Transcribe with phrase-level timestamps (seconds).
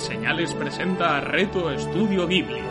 [0.00, 2.62] Señales presenta Reto Estudio Ghibli.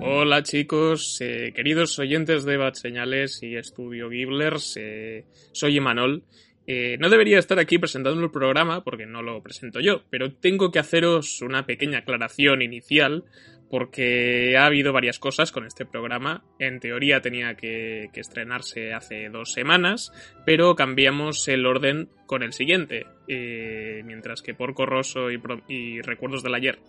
[0.00, 6.22] Hola chicos, eh, queridos oyentes de Bad Señales y Estudio Ghiblers, eh, soy Emanol.
[6.66, 10.70] Eh, no debería estar aquí presentando el programa porque no lo presento yo, pero tengo
[10.70, 13.24] que haceros una pequeña aclaración inicial
[13.72, 16.44] porque ha habido varias cosas con este programa.
[16.58, 20.12] En teoría tenía que, estrenarse hace dos semanas,
[20.44, 23.06] pero cambiamos el orden con el siguiente.
[23.28, 26.80] Eh, mientras que Porco Rosso y, Recuerdos del Ayer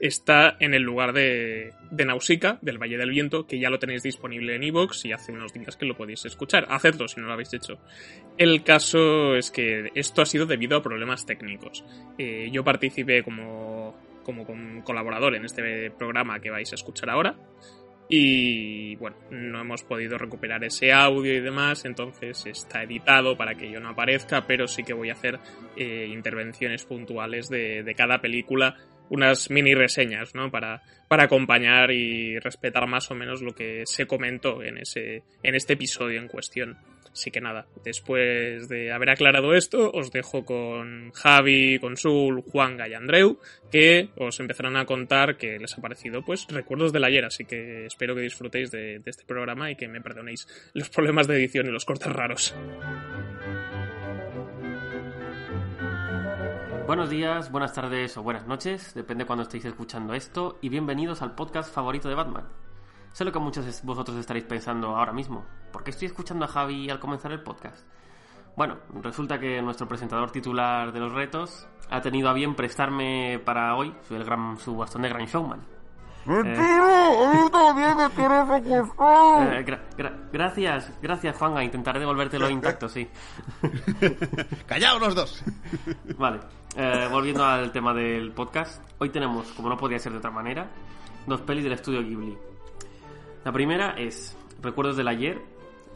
[0.00, 4.02] está en el lugar de, de Nausicaa, del Valle del Viento, que ya lo tenéis
[4.02, 6.66] disponible en iVoox y hace unos días que lo podéis escuchar.
[6.70, 7.78] Hacedlo si no lo habéis hecho.
[8.38, 11.84] El caso es que esto ha sido debido a problemas técnicos.
[12.16, 14.44] Eh, yo participé como como
[14.84, 17.34] colaborador en este programa que vais a escuchar ahora.
[18.10, 23.70] Y bueno, no hemos podido recuperar ese audio y demás, entonces está editado para que
[23.70, 25.38] yo no aparezca, pero sí que voy a hacer
[25.76, 28.76] eh, intervenciones puntuales de, de, cada película,
[29.08, 30.50] unas mini reseñas, ¿no?
[30.50, 35.54] Para, para acompañar y respetar más o menos lo que se comentó en, ese, en
[35.54, 36.76] este episodio en cuestión.
[37.18, 42.86] Así que nada, después de haber aclarado esto, os dejo con Javi, con Sul, Juanga
[42.86, 43.40] y Andreu,
[43.72, 47.86] que os empezarán a contar que les ha parecido pues recuerdos del ayer, así que
[47.86, 51.66] espero que disfrutéis de, de este programa y que me perdonéis los problemas de edición
[51.66, 52.54] y los cortes raros.
[56.86, 61.34] Buenos días, buenas tardes o buenas noches, depende cuando estéis escuchando esto, y bienvenidos al
[61.34, 62.67] podcast favorito de Batman.
[63.12, 65.44] Sé lo que muchos de vosotros estaréis pensando ahora mismo.
[65.72, 67.86] ¿Por qué estoy escuchando a Javi al comenzar el podcast?
[68.56, 73.76] Bueno, resulta que nuestro presentador titular de los retos ha tenido a bien prestarme para
[73.76, 75.78] hoy su, el gran, su bastón de Grand Showman.
[80.32, 83.08] gracias, gracias Juanga, intentaré devolvértelo intacto, sí.
[84.66, 85.44] Callaos los dos.
[86.18, 86.40] Vale,
[86.76, 90.68] eh, volviendo al tema del podcast, hoy tenemos, como no podía ser de otra manera,
[91.26, 92.36] dos pelis del estudio Ghibli.
[93.44, 95.40] La primera es Recuerdos del ayer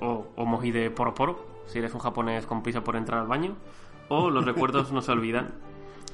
[0.01, 3.27] o, o Moji de Poro Poro, si eres un japonés con prisa por entrar al
[3.27, 3.57] baño,
[4.09, 5.55] o Los recuerdos no se olvidan,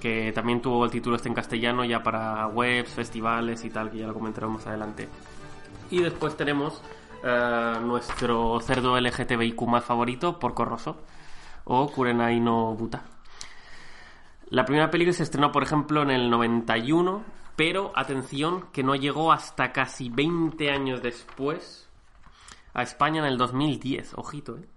[0.01, 3.99] que también tuvo el título este en castellano ya para webs, festivales y tal, que
[3.99, 5.09] ya lo comentaremos más adelante.
[5.91, 6.83] Y después tenemos
[7.25, 10.97] eh, nuestro cerdo LGTBIQ más favorito, Porco Rosso,
[11.65, 13.03] o Kurenai no Buta.
[14.51, 17.23] La primera película se estrenó, por ejemplo, en el 91
[17.59, 21.89] pero atención que no llegó hasta casi 20 años después
[22.73, 24.69] a España en el 2010, ojito, ¿eh?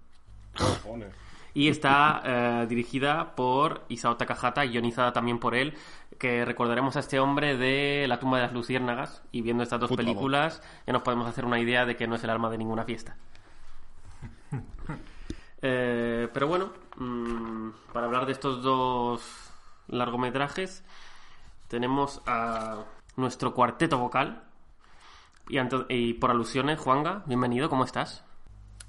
[1.54, 5.74] Y está eh, dirigida por Isao Takahata, guionizada también por él,
[6.18, 9.92] que recordaremos a este hombre de La tumba de las luciérnagas, y viendo estas dos
[9.92, 12.82] películas ya nos podemos hacer una idea de que no es el alma de ninguna
[12.82, 13.16] fiesta.
[15.64, 19.22] Eh, pero bueno, mm, para hablar de estos dos
[19.86, 20.84] largometrajes,
[21.72, 22.84] tenemos a
[23.16, 24.44] nuestro cuarteto vocal.
[25.48, 28.26] Y, por alusiones, Juanga, bienvenido, ¿cómo estás?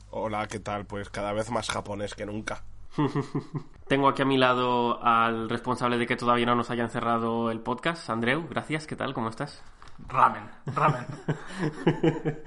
[0.09, 0.85] Hola, ¿qué tal?
[0.85, 2.65] Pues cada vez más japonés que nunca.
[3.87, 7.61] Tengo aquí a mi lado al responsable de que todavía no nos hayan cerrado el
[7.61, 8.49] podcast, Andreu.
[8.49, 9.13] Gracias, ¿qué tal?
[9.13, 9.63] ¿Cómo estás?
[10.09, 11.05] Ramen, ramen.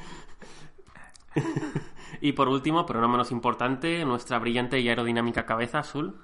[2.20, 6.20] y por último, pero no menos importante, nuestra brillante y aerodinámica cabeza, Azul.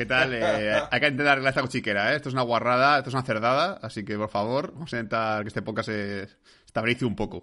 [0.00, 0.32] ¿Qué tal?
[0.32, 2.16] Eh, hay que intentar arreglar esta cochiquera, ¿eh?
[2.16, 5.42] Esto es una guarrada, esto es una cerdada, así que por favor, vamos a intentar
[5.42, 6.26] que este podcast se
[6.64, 7.42] estabilice un poco.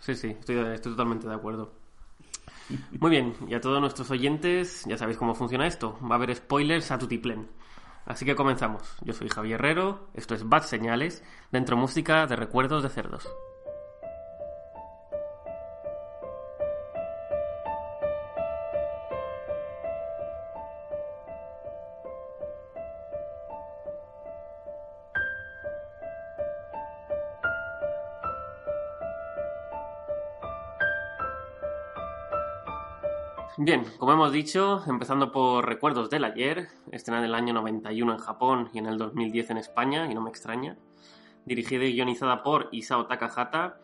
[0.00, 1.72] Sí, sí, estoy, estoy totalmente de acuerdo.
[2.98, 5.96] Muy bien, y a todos nuestros oyentes, ya sabéis cómo funciona esto.
[6.02, 7.48] Va a haber spoilers a tutiplén.
[8.04, 8.82] Así que comenzamos.
[9.02, 13.28] Yo soy Javier Herrero, esto es Bad Señales, dentro música de recuerdos de cerdos.
[33.64, 38.18] Bien, como hemos dicho, empezando por Recuerdos del Ayer, estrenada en el año 91 en
[38.18, 40.76] Japón y en el 2010 en España, y no me extraña,
[41.44, 43.78] dirigida y guionizada por Isao Takahata.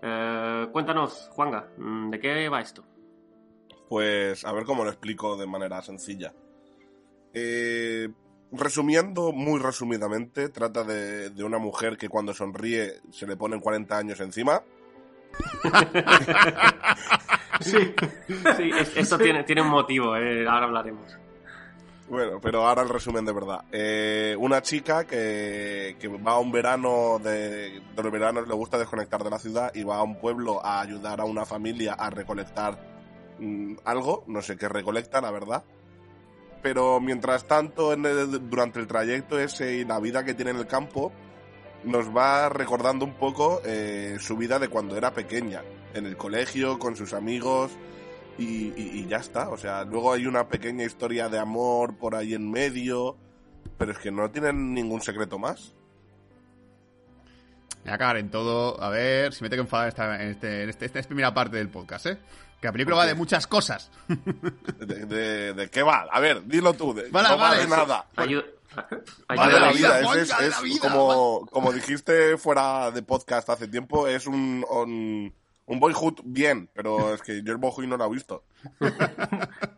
[0.00, 2.84] Eh, cuéntanos, Juanga, mm, ¿de qué va esto?
[3.88, 6.32] Pues a ver cómo lo explico de manera sencilla.
[7.32, 8.08] Eh,
[8.52, 13.98] resumiendo muy resumidamente, trata de, de una mujer que cuando sonríe se le ponen 40
[13.98, 14.62] años encima.
[17.60, 17.94] Sí,
[18.56, 21.16] sí esto tiene, tiene un motivo, eh, ahora hablaremos.
[22.08, 23.64] Bueno, pero ahora el resumen de verdad.
[23.72, 28.76] Eh, una chica que, que, va a un verano, de, de los veranos le gusta
[28.78, 32.10] desconectar de la ciudad y va a un pueblo a ayudar a una familia a
[32.10, 32.78] recolectar
[33.38, 35.64] mm, algo, no sé qué recolecta, la verdad.
[36.62, 40.58] pero mientras tanto, en el- durante el trayecto ese y la vida que tiene en
[40.58, 41.10] el campo,
[41.84, 45.62] nos va recordando un poco eh, su vida de cuando era pequeña,
[45.94, 47.70] en el colegio, con sus amigos,
[48.38, 49.48] y, y- y ya está.
[49.50, 53.16] O sea, luego hay una pequeña historia de amor por ahí en medio,
[53.78, 55.74] pero es que no tienen ningún secreto más.
[57.84, 58.82] Me voy a cagar en todo.
[58.82, 61.34] A ver si me tengo que enfadar esta- en, este, en este- esta es primera
[61.34, 62.18] parte del podcast, ¿eh?
[62.60, 63.90] Que la película va de muchas cosas.
[64.78, 66.06] ¿De, de- de qué va?
[66.10, 66.94] A ver, dilo tú.
[66.94, 67.70] de- Vale, no va vale, de sí.
[67.70, 68.06] nada.
[68.16, 68.44] Ayu-
[69.30, 73.02] Va ayuda de la a- vida, es, es- es vida, como, como dijiste fuera de
[73.02, 75.34] podcast hace tiempo, es un, un,
[75.66, 78.44] un boyhood bien, pero es que yo el boyhood no lo he visto.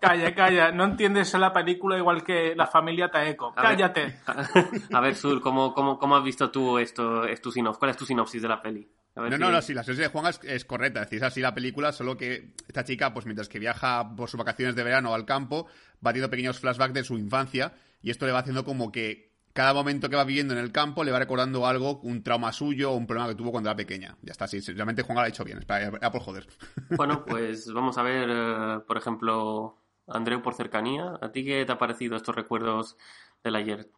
[0.00, 0.70] Calla, calla.
[0.72, 3.52] No entiendes la película igual que la familia Taeko.
[3.56, 3.70] A ver.
[3.70, 4.20] Cállate.
[4.92, 7.24] A ver, Sul, ¿cómo, cómo, cómo has visto tú esto?
[7.24, 7.78] Es tu sinopsis?
[7.78, 8.88] ¿Cuál es tu sinopsis de la peli?
[9.16, 11.00] A No, si- no, no, sí, la sinopsis de Juan es, es correcta.
[11.00, 14.28] Es decir, es así la película, solo que esta chica, pues mientras que viaja por
[14.28, 15.66] sus vacaciones de verano al campo,
[16.06, 17.72] va teniendo pequeños flashbacks de su infancia
[18.02, 19.26] y esto le va haciendo como que
[19.56, 22.92] cada momento que va viviendo en el campo le va recordando algo, un trauma suyo
[22.92, 24.14] o un problema que tuvo cuando era pequeña.
[24.20, 25.58] Ya está, sí, realmente Juan lo ha hecho bien.
[25.58, 26.46] Espera, era por joder.
[26.96, 31.18] Bueno, pues vamos a ver, eh, por ejemplo, Andreu, por cercanía.
[31.22, 32.98] ¿A ti qué te ha parecido estos recuerdos
[33.42, 33.88] del ayer?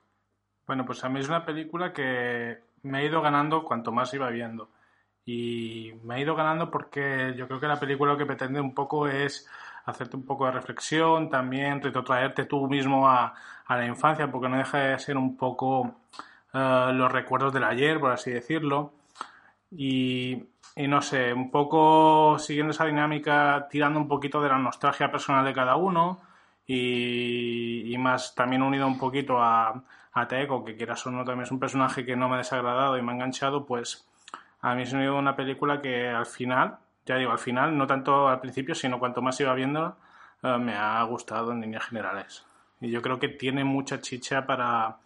[0.64, 4.30] Bueno, pues a mí es una película que me ha ido ganando cuanto más iba
[4.30, 4.70] viendo.
[5.24, 8.74] Y me ha ido ganando porque yo creo que la película lo que pretende un
[8.74, 9.48] poco es
[9.90, 13.34] hacerte un poco de reflexión, también retrotraerte tú mismo a,
[13.68, 15.96] la infancia, porque no deja de ser un poco
[16.54, 18.92] eh, los recuerdos del ayer, por así decirlo.
[19.70, 20.44] Y,
[20.76, 25.52] no sé, un poco siguiendo esa dinámica, tirando un poquito de la nostalgia personal de
[25.52, 26.20] cada uno
[26.66, 29.82] y, y más también unido un poquito a,
[30.12, 32.96] a Taeko, que quieras o no, también es un personaje que no me ha desagradado
[32.96, 34.08] y me ha enganchado, pues
[34.60, 38.40] a mí es una película que al final, ya digo, al final, no tanto al
[38.40, 39.96] principio, sino cuanto más iba viendo,
[40.42, 42.44] eh, me ha gustado en líneas generales.
[42.80, 44.98] Y yo creo que tiene mucha chicha para,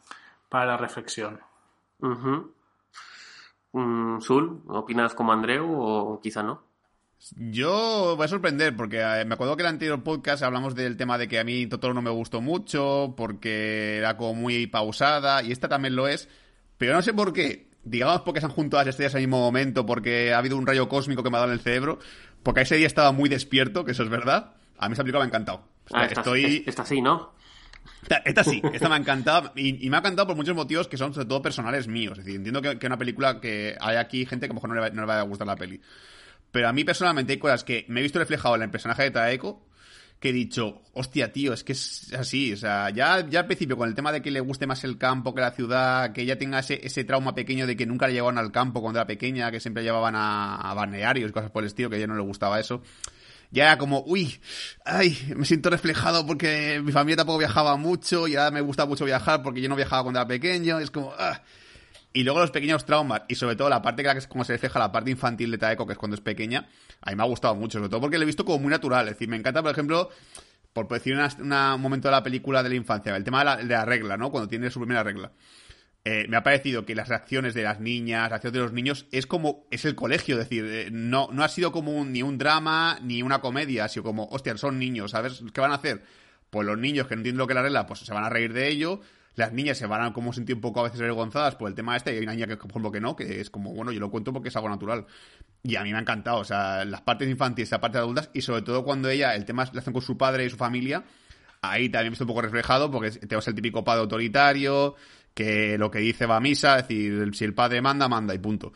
[0.48, 1.40] para la reflexión.
[2.00, 2.52] Ujú.
[3.72, 6.62] Mm, Sul, ¿opinas como Andreu o quizá no?
[7.36, 10.96] Yo voy a sorprender porque eh, me acuerdo que en el anterior podcast hablamos del
[10.96, 15.40] tema de que a mí Totoro no me gustó mucho porque era como muy pausada
[15.44, 16.28] y esta también lo es,
[16.78, 17.71] pero no sé por qué.
[17.84, 20.88] Digamos porque se han juntado las estrellas al mismo momento, porque ha habido un rayo
[20.88, 21.98] cósmico que me ha dado en el cerebro,
[22.42, 24.52] porque ese día estaba muy despierto, que eso es verdad.
[24.78, 25.58] A mí esa película me ha encantado.
[25.86, 26.64] O sea, Ah, esta, estoy...
[26.66, 27.32] esta sí, ¿no?
[28.02, 30.86] Esta, esta sí, esta me ha encantado y, y me ha encantado por muchos motivos
[30.86, 32.18] que son sobre todo personales míos.
[32.18, 34.70] Es decir, entiendo que, que una película que hay aquí gente que a lo mejor
[34.70, 35.80] no le, va, no le va a gustar la peli.
[36.52, 39.10] Pero a mí personalmente hay cosas que me he visto reflejado en el personaje de
[39.10, 39.66] Taeko
[40.22, 42.52] que he dicho, hostia, tío, es que es así.
[42.52, 44.96] O sea, ya, ya al principio con el tema de que le guste más el
[44.96, 48.12] campo que la ciudad, que ella tenga ese, ese trauma pequeño de que nunca le
[48.12, 51.64] llevaban al campo cuando era pequeña, que siempre llevaban a, a balnearios y cosas por
[51.64, 52.82] el estilo, que a ella no le gustaba eso
[53.50, 54.40] ya era como, uy,
[54.86, 59.04] ay, me siento reflejado porque mi familia tampoco viajaba mucho y ahora me gusta mucho
[59.04, 61.42] viajar porque yo no viajaba cuando era pequeño, es como, ah.
[62.14, 64.92] Y luego los pequeños traumas y sobre todo la parte que como se refleja la
[64.92, 66.68] parte infantil de Taeko, que es cuando es pequeña,
[67.00, 69.06] a mí me ha gustado mucho, sobre todo porque lo he visto como muy natural,
[69.08, 70.10] es decir, me encanta, por ejemplo,
[70.74, 73.64] por decir un momento de la película de la infancia, el tema de la, de
[73.64, 74.30] la regla, ¿no?
[74.30, 75.32] Cuando tiene su primera regla.
[76.04, 79.06] Eh, me ha parecido que las reacciones de las niñas, las reacciones de los niños,
[79.12, 82.22] es como, es el colegio, es decir, eh, no, no ha sido como un- ni
[82.22, 85.76] un drama ni una comedia, ha sido como, hostia, son niños, ¿sabes qué van a
[85.76, 86.02] hacer?
[86.50, 88.28] Pues los niños que no entienden lo que es la regla, pues se van a
[88.30, 89.00] reír de ello,
[89.34, 91.96] las niñas se van a como sentir un poco a veces avergonzadas por el tema
[91.96, 94.00] este, y hay una niña que, por ejemplo, que no, que es como, bueno, yo
[94.00, 95.06] lo cuento porque es algo natural.
[95.62, 98.30] Y a mí me ha encantado, o sea, las partes infantiles, la parte de adultas,
[98.34, 101.04] y sobre todo cuando ella, el tema la hacen con su padre y su familia,
[101.62, 104.96] ahí también estoy un poco reflejado porque tenemos el típico padre autoritario,
[105.32, 108.38] que lo que dice va a misa, es decir, si el padre manda, manda y
[108.38, 108.72] punto.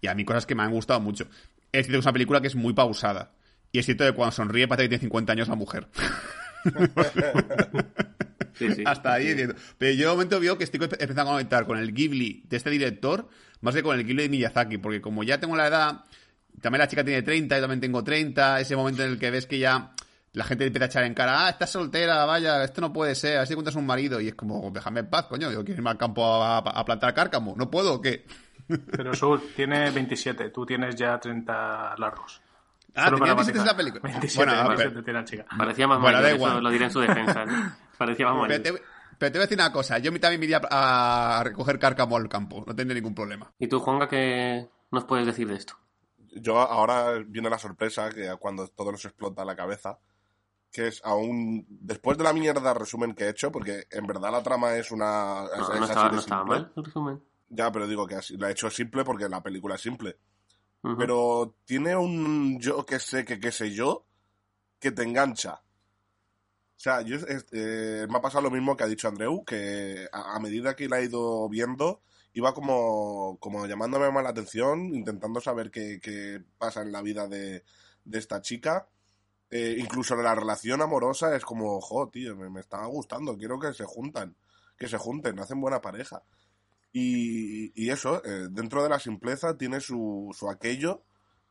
[0.00, 1.24] Y a mí cosas que me han gustado mucho.
[1.72, 3.32] Es cierto que es una película que es muy pausada.
[3.72, 5.88] Y es cierto que cuando sonríe parece que tiene 50 años la mujer.
[8.56, 8.84] Sí, sí.
[8.86, 9.54] Hasta ahí entiendo.
[9.76, 12.70] Pero yo de momento veo que estoy empezando a conectar con el Ghibli de este
[12.70, 13.28] director
[13.60, 14.78] más que con el Ghibli de Miyazaki.
[14.78, 16.04] Porque como ya tengo la edad,
[16.60, 19.46] también la chica tiene 30, yo también tengo 30, ese momento en el que ves
[19.46, 19.92] que ya
[20.32, 23.38] la gente empieza a echar en cara, ah, estás soltera, vaya, esto no puede ser,
[23.38, 24.20] así cuentas un marido.
[24.20, 27.14] Y es como, déjame en paz, coño, yo quiero irme al campo a, a plantar
[27.14, 27.54] cárcamo.
[27.56, 28.24] ¿No puedo o qué?
[28.90, 32.40] Pero Sul tiene 27, tú tienes ya 30 largos.
[32.96, 33.66] Ah, tenía 27 matizar.
[33.66, 34.02] la película.
[34.02, 35.46] 27, Bueno, ah, 27 pero- tiene la chica.
[35.56, 37.44] Parecía más Bueno, mayor, eso lo diré en su defensa.
[37.44, 37.52] ¿no?
[37.98, 38.62] Parecía más Pero mayor.
[38.62, 38.72] te,
[39.18, 42.16] pero te voy a decir una cosa, yo también me iría a, a recoger cárcamo
[42.16, 43.52] al campo, no tendría ningún problema.
[43.58, 45.74] ¿Y tú, Juanga, qué nos puedes decir de esto?
[46.38, 49.98] Yo ahora viene la sorpresa que cuando todo nos explota la cabeza,
[50.70, 54.42] que es aún después de la mierda resumen que he hecho, porque en verdad la
[54.42, 57.22] trama es una No, es no estaba, no mal el resumen.
[57.48, 60.18] Ya, pero digo que así, la he hecho simple porque la película es simple.
[60.82, 64.06] Pero tiene un yo que sé que qué sé yo
[64.78, 65.62] que te engancha.
[66.76, 67.16] O sea, yo,
[67.52, 71.00] eh, me ha pasado lo mismo que ha dicho Andreu, que a, medida que la
[71.00, 72.02] he ido viendo,
[72.34, 77.28] iba como, como llamándome más la atención, intentando saber qué, qué pasa en la vida
[77.28, 77.64] de,
[78.04, 78.88] de esta chica.
[79.50, 83.72] Eh, incluso la relación amorosa es como, jo, tío, me, me estaba gustando, quiero que
[83.72, 84.36] se juntan,
[84.76, 86.22] que se junten, hacen buena pareja.
[86.98, 91.02] Y, y eso, eh, dentro de la simpleza tiene su, su aquello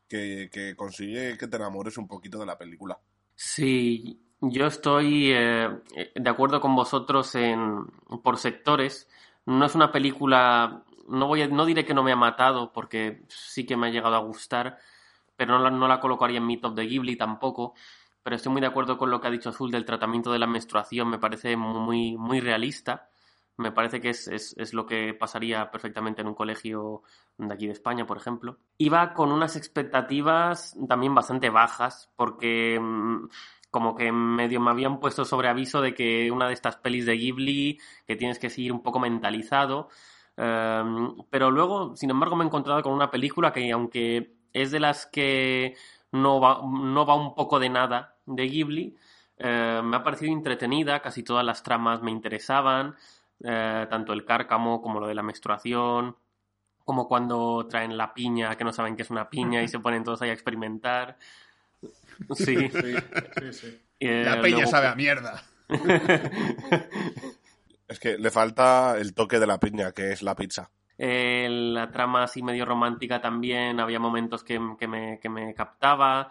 [0.08, 2.98] que, que consigue que te enamores un poquito de la película.
[3.36, 5.68] Sí, yo estoy eh,
[6.16, 7.86] de acuerdo con vosotros en,
[8.24, 9.08] por sectores.
[9.44, 13.64] No es una película, no, voy no diré que no me ha matado, porque sí
[13.64, 14.78] que me ha llegado a gustar,
[15.36, 17.74] pero no la, no la colocaría en mi top de Ghibli tampoco.
[18.24, 20.48] Pero estoy muy de acuerdo con lo que ha dicho Azul del tratamiento de la
[20.48, 23.10] menstruación, me parece muy, muy realista.
[23.58, 27.02] Me parece que es, es, es, lo que pasaría perfectamente en un colegio
[27.38, 28.58] de aquí de España, por ejemplo.
[28.76, 33.28] Iba con unas expectativas también bastante bajas, porque mm,
[33.70, 37.16] como que medio me habían puesto sobre aviso de que una de estas pelis de
[37.16, 39.88] Ghibli, que tienes que seguir un poco mentalizado.
[40.36, 44.80] Um, pero luego, sin embargo, me he encontrado con una película que, aunque es de
[44.80, 45.76] las que
[46.12, 48.96] no va, no va un poco de nada de Ghibli,
[49.38, 52.96] eh, me ha parecido entretenida, casi todas las tramas me interesaban,
[53.44, 56.16] eh, tanto el cárcamo como lo de la menstruación,
[56.84, 60.04] como cuando traen la piña, que no saben que es una piña y se ponen
[60.04, 61.16] todos ahí a experimentar.
[62.34, 62.70] Sí.
[62.70, 64.66] sí, sí, eh, la luego...
[64.66, 65.42] sabe a mierda.
[67.88, 70.70] es que le falta el toque de la piña, que es la pizza.
[70.98, 76.30] Eh, la trama así medio romántica también, había momentos que, que, me, que me, captaba.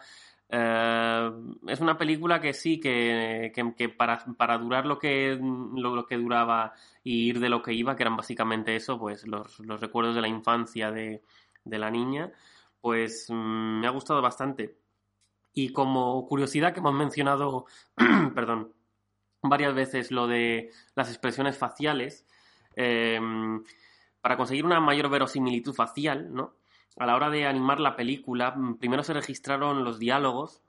[0.50, 1.32] Eh,
[1.68, 6.74] es una película que sí, que, que para, para, durar lo que, lo, que duraba
[7.04, 10.22] y ir de lo que iba, que eran básicamente eso, pues los, los recuerdos de
[10.22, 11.24] la infancia de,
[11.64, 12.32] de la niña,
[12.82, 14.78] pues mmm, me ha gustado bastante.
[15.54, 17.66] Y como curiosidad que hemos mencionado,
[18.36, 18.74] perdón,
[19.42, 22.26] varias veces lo de las expresiones faciales,
[22.76, 23.20] eh,
[24.22, 26.56] para conseguir una mayor verosimilitud facial, ¿no?
[26.98, 30.62] A la hora de animar la película, primero se registraron los diálogos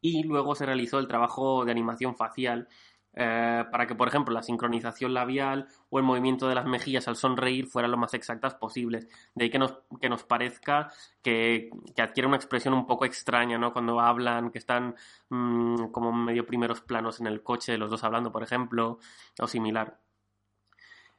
[0.00, 2.68] y luego se realizó el trabajo de animación facial
[3.16, 7.14] eh, para que, por ejemplo, la sincronización labial o el movimiento de las mejillas al
[7.14, 9.08] sonreír fueran lo más exactas posibles.
[9.34, 10.90] De ahí que nos, que nos parezca
[11.22, 13.72] que, que, adquiere una expresión un poco extraña, ¿no?
[13.72, 14.96] Cuando hablan, que están
[15.28, 18.98] mmm, como medio primeros planos en el coche, los dos hablando, por ejemplo,
[19.38, 20.00] o similar.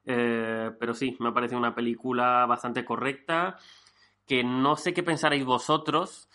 [0.06, 3.58] Eh, pero sí, me parece una película bastante correcta,
[4.28, 6.30] que no sé qué pensaréis vosotros,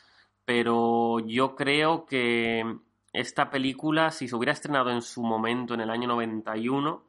[0.44, 2.64] pero yo creo que
[3.12, 7.02] esta película, si se hubiera estrenado en su momento, en el año 91,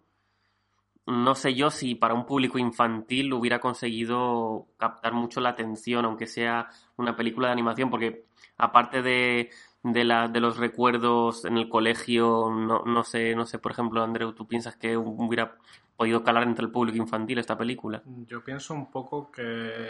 [1.07, 6.27] no sé yo si para un público infantil hubiera conseguido captar mucho la atención, aunque
[6.27, 8.25] sea una película de animación, porque
[8.57, 9.49] aparte de,
[9.83, 14.03] de, la, de los recuerdos en el colegio, no, no, sé, no sé, por ejemplo,
[14.03, 15.55] Andreu, ¿tú piensas que hubiera
[15.97, 18.01] podido calar entre el público infantil esta película?
[18.27, 19.87] Yo pienso un poco que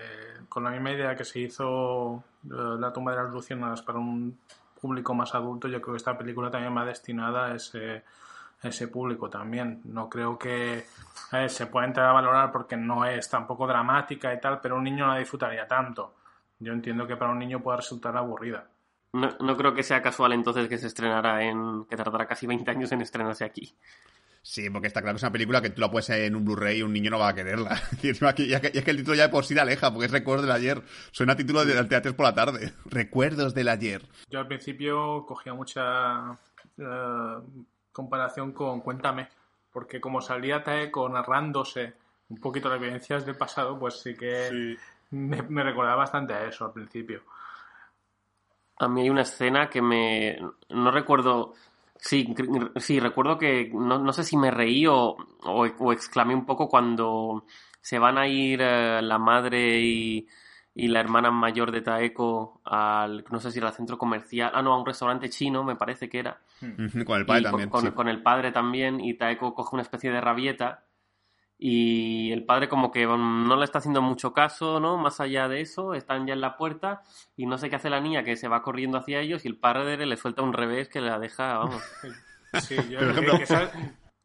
[0.49, 1.67] con la misma idea que se hizo
[2.09, 2.23] uh,
[2.79, 4.37] La tumba de las luciérnagas para un
[4.79, 8.03] público más adulto, yo creo que esta película también va destinada a ese,
[8.63, 9.81] ese público también.
[9.85, 10.85] No creo que
[11.31, 14.83] eh, se pueda entrar a valorar porque no es tampoco dramática y tal, pero un
[14.83, 16.15] niño no la disfrutaría tanto.
[16.59, 18.67] Yo entiendo que para un niño pueda resultar aburrida.
[19.13, 21.85] No, no creo que sea casual entonces que se estrenara en.
[21.85, 23.75] que tardará casi 20 años en estrenarse aquí.
[24.43, 26.79] Sí, porque está claro que es una película que tú la puedes en un Blu-ray
[26.79, 27.79] y un niño no va a quererla.
[28.01, 30.11] Y es, que, es que el título ya de por sí la aleja, porque es
[30.11, 30.81] Recuerdos del ayer.
[31.11, 32.73] Suena título del teatro por la tarde.
[32.85, 34.01] Recuerdos del ayer.
[34.29, 39.27] Yo al principio cogía mucha uh, comparación con Cuéntame,
[39.71, 41.93] porque como salía Taeko narrándose
[42.29, 44.77] un poquito las vivencias del pasado, pues sí que sí.
[45.11, 47.21] Me, me recordaba bastante a eso al principio.
[48.77, 50.39] A mí hay una escena que me...
[50.69, 51.53] no recuerdo
[52.01, 52.33] Sí,
[52.77, 56.67] sí, recuerdo que no, no sé si me reí o, o, o, exclamé un poco
[56.67, 57.45] cuando
[57.79, 60.27] se van a ir eh, la madre y,
[60.73, 64.63] y, la hermana mayor de Taeko al, no sé si era al centro comercial, ah,
[64.63, 66.41] no, a un restaurante chino, me parece que era.
[67.05, 67.69] Con el padre también.
[67.69, 67.91] Con, sí.
[67.91, 70.83] con, el padre también, y Taeko coge una especie de rabieta
[71.63, 74.97] y el padre como que no le está haciendo mucho caso, ¿no?
[74.97, 77.03] Más allá de eso, están ya en la puerta
[77.37, 79.57] y no sé qué hace la niña que se va corriendo hacia ellos y el
[79.57, 81.83] padre le suelta un revés que la deja, vamos.
[82.61, 83.71] Sí, yo creo que esa,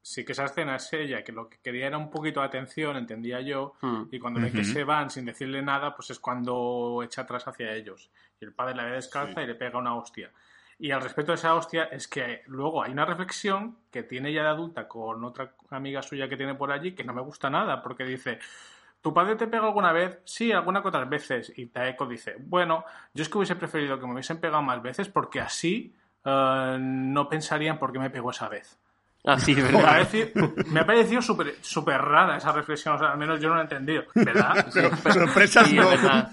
[0.02, 2.96] sí que esa escena es ella, que lo que quería era un poquito de atención,
[2.96, 3.86] entendía yo, Hmm.
[3.86, 4.08] mm.
[4.12, 4.52] y cuando ve uh -huh.
[4.54, 8.10] que se van sin decirle nada, pues es cuando echa atrás hacia ellos.
[8.40, 9.44] Y el padre la ve descalza sí.
[9.44, 10.32] y le pega una hostia.
[10.78, 14.42] Y al respecto de esa hostia es que luego hay una reflexión que tiene ya
[14.42, 17.82] de adulta con otra amiga suya que tiene por allí que no me gusta nada
[17.82, 18.38] porque dice,
[19.00, 20.20] ¿tu padre te pega alguna vez?
[20.24, 21.52] Sí, alguna que otras veces.
[21.56, 25.08] Y Taeko dice, bueno, yo es que hubiese preferido que me hubiesen pegado más veces
[25.08, 25.94] porque así
[26.26, 28.78] uh, no pensarían por qué me pegó esa vez.
[29.28, 29.82] Ah, sí, Me ha ¿verdad?
[29.82, 33.56] parecido, me ha parecido súper súper rara esa reflexión, o sea, al menos yo no
[33.56, 34.70] la he entendido, ¿verdad?
[35.12, 35.90] Sorpresas Sí, no.
[35.90, 36.30] es verdad.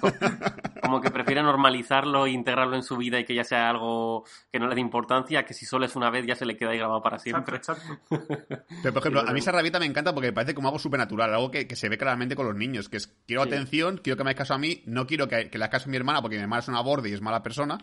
[0.79, 4.59] Como que prefiere normalizarlo e integrarlo en su vida y que ya sea algo que
[4.59, 6.77] no le dé importancia, que si solo es una vez ya se le queda ahí
[6.77, 7.57] grabado para siempre.
[7.57, 8.25] Exacto, exacto.
[8.83, 11.33] Pero, por ejemplo, a mí esa rabieta me encanta porque me parece como algo supernatural,
[11.33, 13.49] algo que, que se ve claramente con los niños, que es, quiero Sí.
[13.49, 15.89] atención, quiero que me hagas caso a mí, no quiero que, que le hagas caso
[15.89, 17.79] a mi hermana porque mi hermana es una borde y es mala persona.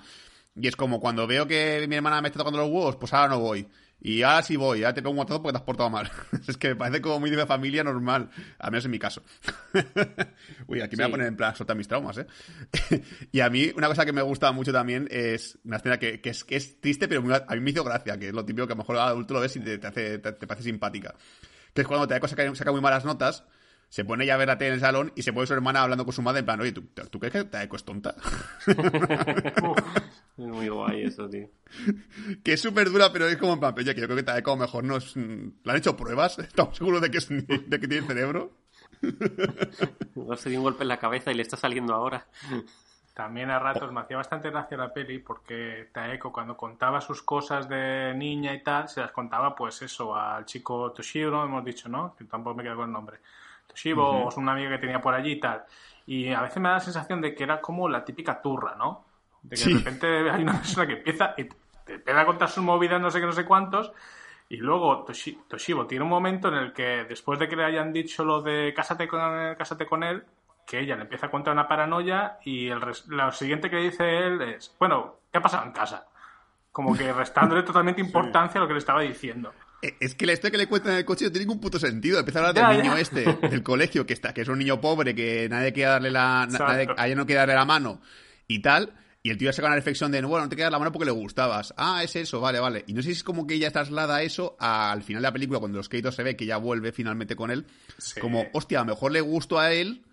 [0.54, 3.28] Y es como cuando veo que mi hermana me está tocando los huevos, pues ahora
[3.28, 3.66] no voy.
[4.02, 6.10] Y ahora sí voy, ahora te pego un guantazo porque te has portado mal.
[6.48, 9.22] es que me parece como muy de familia normal, al menos en mi caso.
[10.66, 11.08] Uy, aquí me voy Sí.
[11.08, 12.26] a poner en plan soltar mis traumas, ¿eh?
[13.32, 16.30] y a mí, una cosa que me gusta mucho también es una escena que, que
[16.30, 18.66] es, que es triste, pero muy- a mí me hizo gracia, que es lo típico
[18.66, 20.64] que a lo mejor al adulto lo ves y te, te hace, te, te parece
[20.64, 21.14] simpática.
[21.74, 23.44] Que es cuando Taeko saca, saca muy malas notas,
[23.90, 25.82] se pone ya a ver la tele en el salón y se pone su hermana
[25.82, 28.14] hablando con su madre en plan, oye, ¿tú, ¿tú crees que Taeko es tonta?
[30.38, 31.48] Es muy guay eso, tío.
[32.42, 34.52] que es súper dura, pero es como en plan, oye, que yo creo que Taeko
[34.52, 35.14] a lo mejor no es...
[35.14, 36.38] mm, ¿Le han hecho pruebas?
[36.38, 38.52] ¿Estamos seguros de que, es, de que tiene cerebro?
[40.16, 42.26] Igual se dio un golpe en la cabeza y le está saliendo ahora.
[43.12, 47.68] También a ratos me hacía bastante gracia la peli porque Taeko cuando contaba sus cosas
[47.68, 51.44] de niña y tal, se las contaba pues eso al chico Toshiro, ¿no?
[51.44, 52.14] hemos dicho, ¿no?
[52.16, 53.18] Que tampoco me quedo con el nombre.
[53.70, 55.64] Toshibo, o es una amiga que tenía por allí y tal.
[56.06, 59.04] Y a veces me da la sensación de que era como la típica turra, ¿no?
[59.42, 59.72] De que Sí.
[59.72, 61.44] de repente hay una persona que empieza y
[61.84, 63.92] te empieza a contar sus movidas, no sé qué, no sé cuántos,
[64.48, 67.92] y luego Toshi- Toshibo tiene un momento en el que después de que le hayan
[67.92, 70.24] dicho lo de cásate con él, cásate con él,
[70.66, 74.40] que ella le empieza a contar una paranoia y el lo siguiente que dice él
[74.42, 76.06] es, bueno, ¿qué ha pasado en casa?
[76.72, 79.52] Como que restándole totalmente importancia a lo que le estaba diciendo.
[79.82, 81.78] Eh, Es que la historia que le cuentan en el coche no tiene ningún puto
[81.78, 82.18] sentido.
[82.18, 82.82] Empieza a hablar del ya.
[82.82, 86.10] niño este, del colegio, que está, que es un niño pobre, que nadie quiere darle
[86.10, 88.00] la, na- nadie- a ella no quiere darle la mano
[88.46, 88.92] y tal.
[89.22, 91.10] Y el tío saca una reflexión de, bueno, no te quedas la mano porque le
[91.10, 91.74] gustabas.
[91.76, 92.84] Ah, es eso, vale, vale.
[92.86, 95.58] Y no sé si es como que ella traslada eso al final de la película,
[95.58, 97.66] cuando los créditos se ve que ya vuelve finalmente con él.
[97.98, 98.18] Sí.
[98.18, 100.04] Como, hostia, a lo mejor le gustó a él,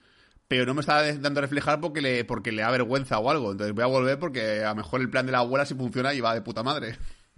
[0.49, 3.53] pero no me está dando a reflejar porque le, porque le da vergüenza o algo.
[3.53, 6.13] Entonces voy a volver porque a lo mejor el plan de la abuela sí funciona
[6.13, 6.97] y va de puta madre.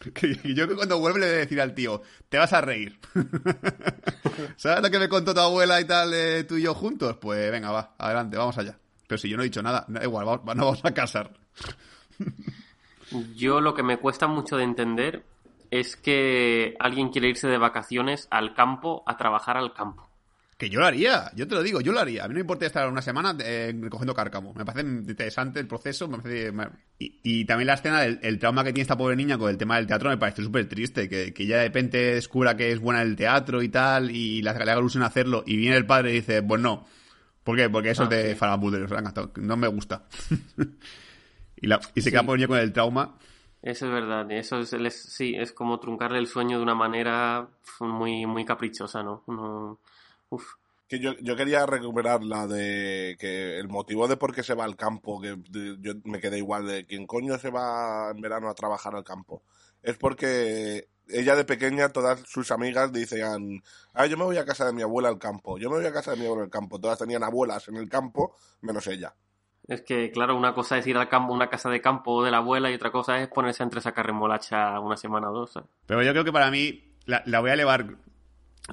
[0.44, 2.98] Yo que cuando vuelve le voy a decir al tío, te vas a reír.
[4.56, 7.16] ¿Sabes lo que me contó tu abuela y tal, eh, tú y yo juntos?
[7.20, 8.78] Pues venga, va, adelante, vamos allá.
[9.06, 11.32] Pero si yo no he dicho nada, da igual, vamos, no vamos a casar.
[13.34, 15.24] Yo lo que me cuesta mucho de entender
[15.70, 20.05] es que alguien quiere irse de vacaciones al campo a trabajar al campo.
[20.56, 22.24] Que yo lo haría, yo te lo digo, yo lo haría.
[22.24, 24.54] A mí no me importa estar una semana eh, recogiendo cárcamo.
[24.54, 26.08] Me parece interesante el proceso.
[26.08, 26.50] Me parece,
[26.98, 29.58] y, y también la escena del el trauma que tiene esta pobre niña con el
[29.58, 31.10] tema del teatro me parece súper triste.
[31.10, 34.40] Que, que ella de repente descubra que es buena en el teatro y tal, y
[34.40, 36.86] la, le haga ilusión hacerlo, y viene el padre y dice, pues no.
[37.44, 37.68] ¿Por qué?
[37.68, 38.34] Porque eso Ah, es de sí.
[39.36, 40.04] No me gusta.
[41.56, 42.26] y, la- y se queda Sí.
[42.26, 43.18] niña con el trauma.
[43.62, 47.46] Eso es verdad, eso es, es- sí, es como truncarle el sueño de una manera
[47.80, 49.22] muy, muy caprichosa, ¿no?
[49.26, 49.80] No-
[50.30, 50.44] uf.
[50.88, 54.64] Que yo, yo quería recuperar la de que el motivo de por qué se va
[54.64, 58.48] al campo, que de- yo me quedé igual de quién coño se va en verano
[58.48, 59.42] a trabajar al campo.
[59.82, 63.62] Es porque ella de pequeña, todas sus amigas decían,
[63.94, 65.92] ah, yo me voy a casa de mi abuela al campo, yo me voy a
[65.92, 66.78] casa de mi abuela al campo.
[66.78, 69.12] Todas tenían abuelas en el campo, menos ella.
[69.66, 72.36] Es que, claro, una cosa es ir al campo, una casa de campo de la
[72.36, 75.58] abuela y otra cosa es ponerse entre sacar remolacha una semana o dos.
[75.86, 77.96] Pero yo creo que para mí la, la voy a elevar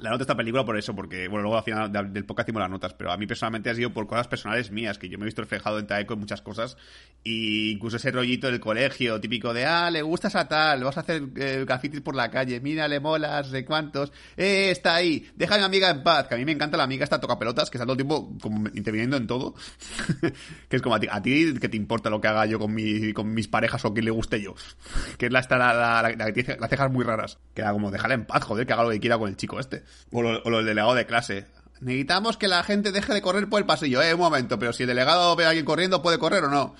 [0.00, 2.60] la nota esta película por eso, porque, bueno, luego al final de- del podcast hacemos
[2.60, 5.24] las notas, pero a mí personalmente ha sido por cosas personales mías, que yo me
[5.24, 6.76] he visto reflejado en Taeko en muchas cosas,
[7.22, 11.00] y incluso ese rollito del colegio, típico de, ah, le gustas a tal, vas a
[11.00, 15.54] hacer eh, grafitis por la calle, mira, le molas, de cuántos, eh, está ahí, deja
[15.54, 17.70] a mi amiga en paz, que a mí me encanta la amiga esta toca pelotas,
[17.70, 19.54] que está todo el tiempo como interviniendo en todo,
[20.68, 22.74] que es como a ti, a ti que te importa lo que haga yo con,
[22.74, 24.54] mi, con mis parejas o que le guste yo,
[25.18, 27.72] que es la, esta, la, la- la que tiene las cejas muy raras, que era
[27.72, 30.22] como, déjala en paz, joder, que haga lo que quiera con el chico este, o
[30.22, 31.46] lo, o lo del delegado de clase.
[31.80, 34.84] Necesitamos que la gente deje de correr por el pasillo, eh, un momento, pero si
[34.84, 36.74] el delegado ve a alguien corriendo, ¿puede correr o no?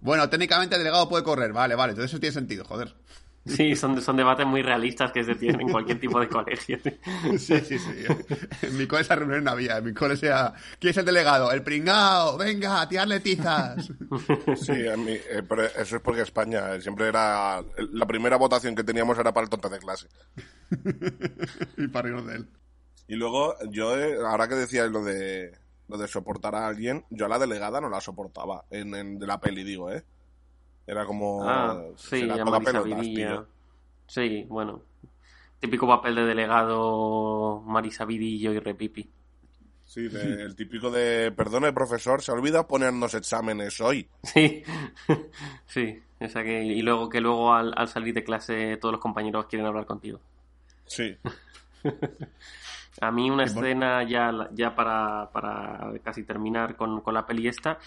[0.00, 2.94] Bueno, técnicamente el delegado puede correr, vale, vale, entonces eso tiene sentido, joder.
[3.46, 6.78] Sí, son, son debates muy realistas que se tienen en cualquier tipo de colegio.
[7.38, 8.04] Sí, sí, sí.
[8.62, 9.78] En mi cole esa reunión no había.
[9.78, 11.52] En mi cole sea, ¿quién es el delegado?
[11.52, 13.90] El pringao, venga, a tirarle tizas.
[14.56, 17.62] Sí, a mí, eh, pero eso es porque España siempre era.
[17.92, 20.08] La primera votación que teníamos era para el tonta de clase.
[21.76, 22.48] y para reírnos de él.
[23.08, 25.52] Y luego, yo, eh, ahora que decías lo de,
[25.88, 28.64] lo de soportar a alguien, yo a la delegada no la soportaba.
[28.70, 30.04] En, en- de la peli, digo, ¿eh?
[30.86, 31.48] Era como.
[31.48, 33.44] Ah, sí, Marisa.
[34.06, 34.82] Sí, bueno.
[35.60, 39.08] Típico papel de delegado Marisa Vidillo y Repipi.
[39.86, 44.06] Sí, de- el típico de, perdone profesor, se olvida ponernos exámenes hoy.
[44.24, 44.62] Sí,
[45.66, 49.00] sí, o sea que, y luego que luego al, al salir de clase todos los
[49.00, 50.20] compañeros quieren hablar contigo.
[50.86, 51.16] Sí.
[53.00, 57.78] A mí una escena ya, ya para, para casi terminar con, con la peli esta,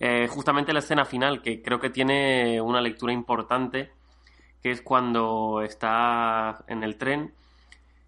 [0.00, 3.92] eh, justamente la escena final, que creo que tiene una lectura importante,
[4.62, 7.34] que es cuando está en el tren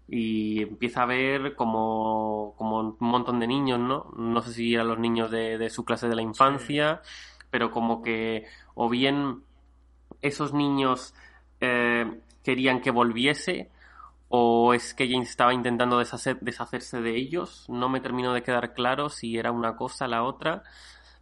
[0.07, 4.11] y empieza a ver como, como un montón de niños, ¿no?
[4.17, 7.01] No sé si eran los niños de, de su clase de la infancia,
[7.49, 9.43] pero como que o bien
[10.21, 11.13] esos niños
[11.61, 13.69] eh, querían que volviese
[14.29, 17.65] o es que ella estaba intentando deshacer- deshacerse de ellos.
[17.69, 20.63] No me terminó de quedar claro si era una cosa la otra,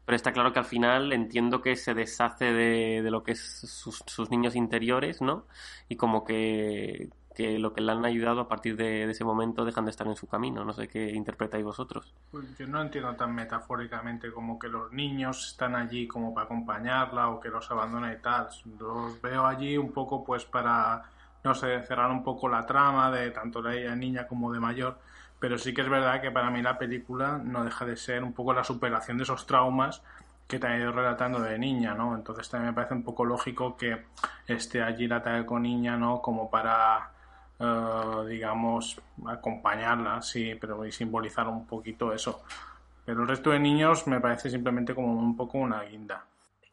[0.10, 3.40] pero está claro que al final entiendo que se deshace de, de lo que es
[3.40, 5.46] sus, niños interiores, ¿no?
[5.88, 9.66] Y como que, que lo que le han ayudado a partir de, de ese momento
[9.66, 10.66] dejan de estar en su camino.
[10.66, 12.12] No sé qué interpretáis vosotros.
[12.32, 17.30] Pues yo no entiendo tan metafóricamente como que los niños están allí como para acompañarla
[17.30, 18.50] o que los abandona y tal.
[18.80, 21.04] Los veo allí un poco pues para,
[21.44, 24.98] no sé, cerrar un poco la trama de tanto de ella niña como de mayor.
[25.40, 28.34] Pero sí que es verdad que para mí la película no deja de ser un
[28.34, 30.02] poco la superación de esos traumas
[30.48, 32.16] que te ha ido relatando de niña, ¿no?
[32.16, 34.06] Entonces también me parece un poco lógico que
[34.48, 36.22] esté allí la con niña, ¿no?
[36.22, 37.12] Como para
[37.60, 42.42] eh, digamos, acompañarla, sí, pero y simbolizar un poquito eso.
[43.06, 46.24] Pero el resto de niños me parece simplemente como un poco una guinda.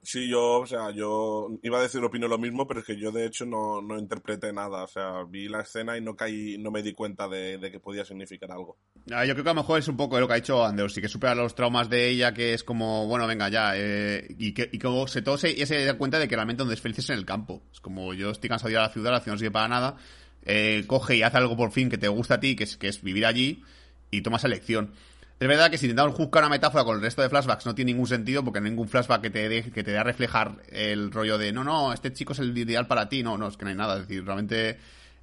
[0.06, 3.10] Sí, yo, o sea, yo iba a decir opino lo mismo, pero es que yo
[3.10, 4.84] de hecho no, no interpreté nada.
[4.84, 7.80] O sea, vi la escena y no caí, no me di cuenta de, de que
[7.80, 8.78] podía significar algo.
[9.10, 10.88] Ah, yo creo que a lo mejor es un poco lo que ha dicho Andrew,
[10.88, 14.54] sí que supera los traumas de ella, que es como, bueno, venga, ya, eh, y
[14.54, 16.80] que y como se todo se, ella se da cuenta de que realmente donde es
[16.80, 17.62] feliz es en el campo.
[17.72, 19.66] Es como, yo estoy cansado de ir a la ciudad, la ciudad no sirve para
[19.66, 19.96] nada,
[20.44, 22.86] eh, coge y hace algo por fin que te gusta a ti, que es, que
[22.86, 23.64] es vivir allí,
[24.12, 24.92] y tomas elección.
[25.38, 27.92] Es verdad que si intentamos juzgar una metáfora con el resto de flashbacks no tiene
[27.92, 30.62] ningún sentido, porque no hay ningún flashback que te dé, que te dé a reflejar
[30.70, 33.58] el rollo de, no, no, este chico es el ideal para ti, no, no, es
[33.58, 34.78] que no hay nada, es decir, realmente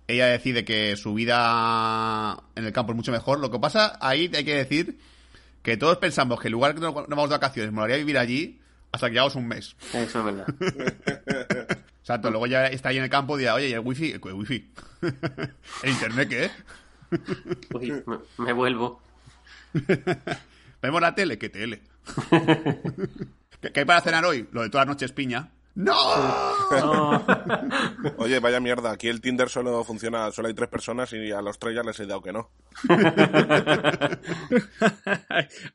[0.08, 3.39] ella decide que su vida en el campo es mucho mejor.
[3.39, 4.99] Lo que pasa ahí hay que decir
[5.62, 8.60] que todos pensamos que el lugar que nos vamos de vacaciones molaría vivir allí
[8.91, 9.76] hasta que llevamos un mes.
[9.93, 10.45] Eso es verdad.
[12.02, 14.12] Exacto, luego ya está ahí en el campo y dirá, oye, ¿y el wifi?
[14.12, 14.69] ¿El wifi?
[15.84, 16.52] ¿El internet qué?
[17.73, 19.02] Uy, me, me vuelvo.
[20.82, 21.38] ¿Vemos la tele?
[21.38, 21.82] ¿Qué tele?
[23.62, 24.48] ¿Qué, qué hay para cenar hoy?
[24.52, 25.52] Lo de todas las noches piña.
[25.76, 25.94] ¡No!
[26.70, 27.26] No.
[28.18, 31.58] Oye, vaya mierda, aquí el Tinder solo funciona, solo hay tres personas y a los
[31.58, 32.52] tres ya les he dado que no.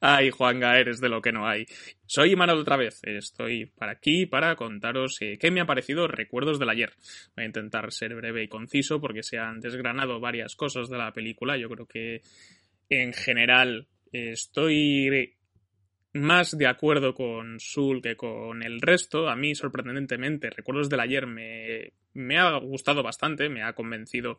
[0.00, 1.66] Ay, Juanga, eres de lo que no hay.
[2.06, 3.00] Soy Imanol otra vez.
[3.02, 6.92] Estoy para aquí para contaros eh, qué me ha parecido Recuerdos del ayer.
[7.34, 11.12] Voy a intentar ser breve y conciso porque se han desgranado varias cosas de la
[11.12, 11.56] película.
[11.56, 12.22] Yo creo que
[12.88, 15.36] en general estoy
[16.14, 19.28] más de acuerdo con Sul que con el resto.
[19.28, 24.38] A mí, sorprendentemente, Recuerdos del ayer me, ha gustado bastante, me ha convencido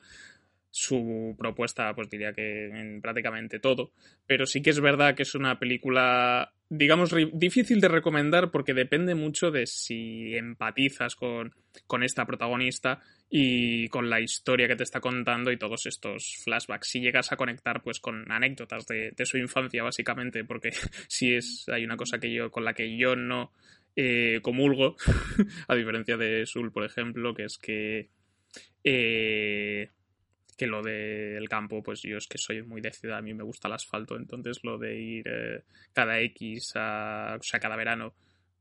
[0.71, 3.91] su propuesta, pues diría que en prácticamente todo.
[4.25, 9.15] Pero sí que es verdad que es una película, digamos, difícil de recomendar porque depende
[9.15, 11.55] mucho de si empatizas con,
[11.87, 16.89] con esta protagonista y con la historia que te está contando y todos estos flashbacks.
[16.89, 20.71] Si llegas a conectar pues con anécdotas de, su infancia, básicamente, porque
[21.07, 23.51] si es, hay una cosa que yo, con la que yo no
[23.95, 24.95] eh, comulgo,
[25.67, 28.09] a diferencia de Sul, por ejemplo, que es que
[28.83, 29.89] eh,
[30.57, 33.43] que lo del campo, pues yo es que soy muy de ciudad, a mí me
[33.43, 35.63] gusta el asfalto, entonces lo de ir eh,
[35.93, 38.13] cada X, a, o sea, cada verano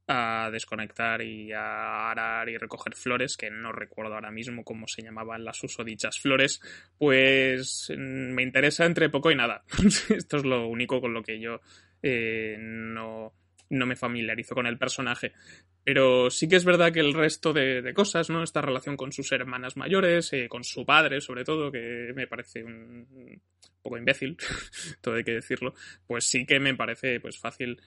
[0.09, 5.03] a desconectar y a arar y recoger flores, que no recuerdo ahora mismo cómo se
[5.03, 6.61] llamaban las usodichas flores,
[6.97, 9.64] pues mm, me interesa entre poco y nada.
[10.09, 11.61] Esto es lo único con lo que yo
[12.03, 13.35] eh, no,
[13.68, 15.33] no me familiarizo con el personaje.
[15.85, 18.42] Pero sí que es verdad que el resto de, de cosas, ¿no?
[18.42, 22.64] Esta relación con sus hermanas mayores, eh, con su padre, sobre todo, que me parece
[22.64, 23.42] un, un
[23.83, 24.37] poco imbécil,
[25.01, 25.75] todo hay que decirlo,
[26.07, 27.81] pues sí que me parece pues fácil,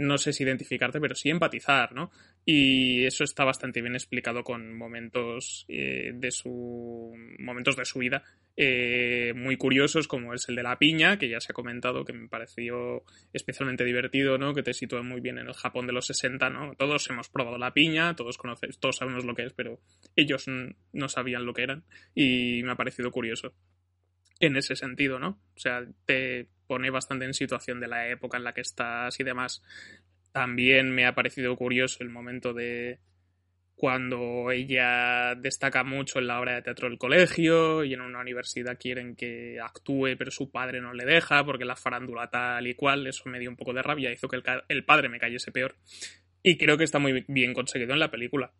[0.00, 2.10] no sé si identificarte, pero sí empatizar, ¿no?
[2.44, 8.22] Y eso está bastante bien explicado con momentos eh, de su momentos de su vida
[8.56, 12.14] eh, muy curiosos, como es el de la piña, que ya se ha comentado, que
[12.14, 14.54] me pareció especialmente divertido, ¿no?
[14.54, 16.74] Que te sitúa muy bien en el Japón de los 60, ¿no?
[16.76, 19.80] Todos hemos probado la piña, todos conocemos, todos sabemos lo que es, pero
[20.16, 20.46] ellos
[20.92, 21.84] no sabían lo que eran
[22.14, 23.52] y me ha parecido curioso
[24.40, 25.42] en ese sentido, ¿no?
[25.54, 29.24] O sea, te pone bastante en situación de la época en la que estás y
[29.24, 29.60] demás.
[30.30, 33.00] También me ha parecido curioso el momento de
[33.74, 38.78] cuando ella destaca mucho en la obra de teatro del colegio y en una universidad
[38.78, 43.04] quieren que actúe pero su padre no le deja porque la farándula tal y cual,
[43.08, 45.74] eso me dio un poco de rabia, hizo que el, el padre me cayese peor
[46.40, 48.52] y creo que está muy bien conseguido en la película.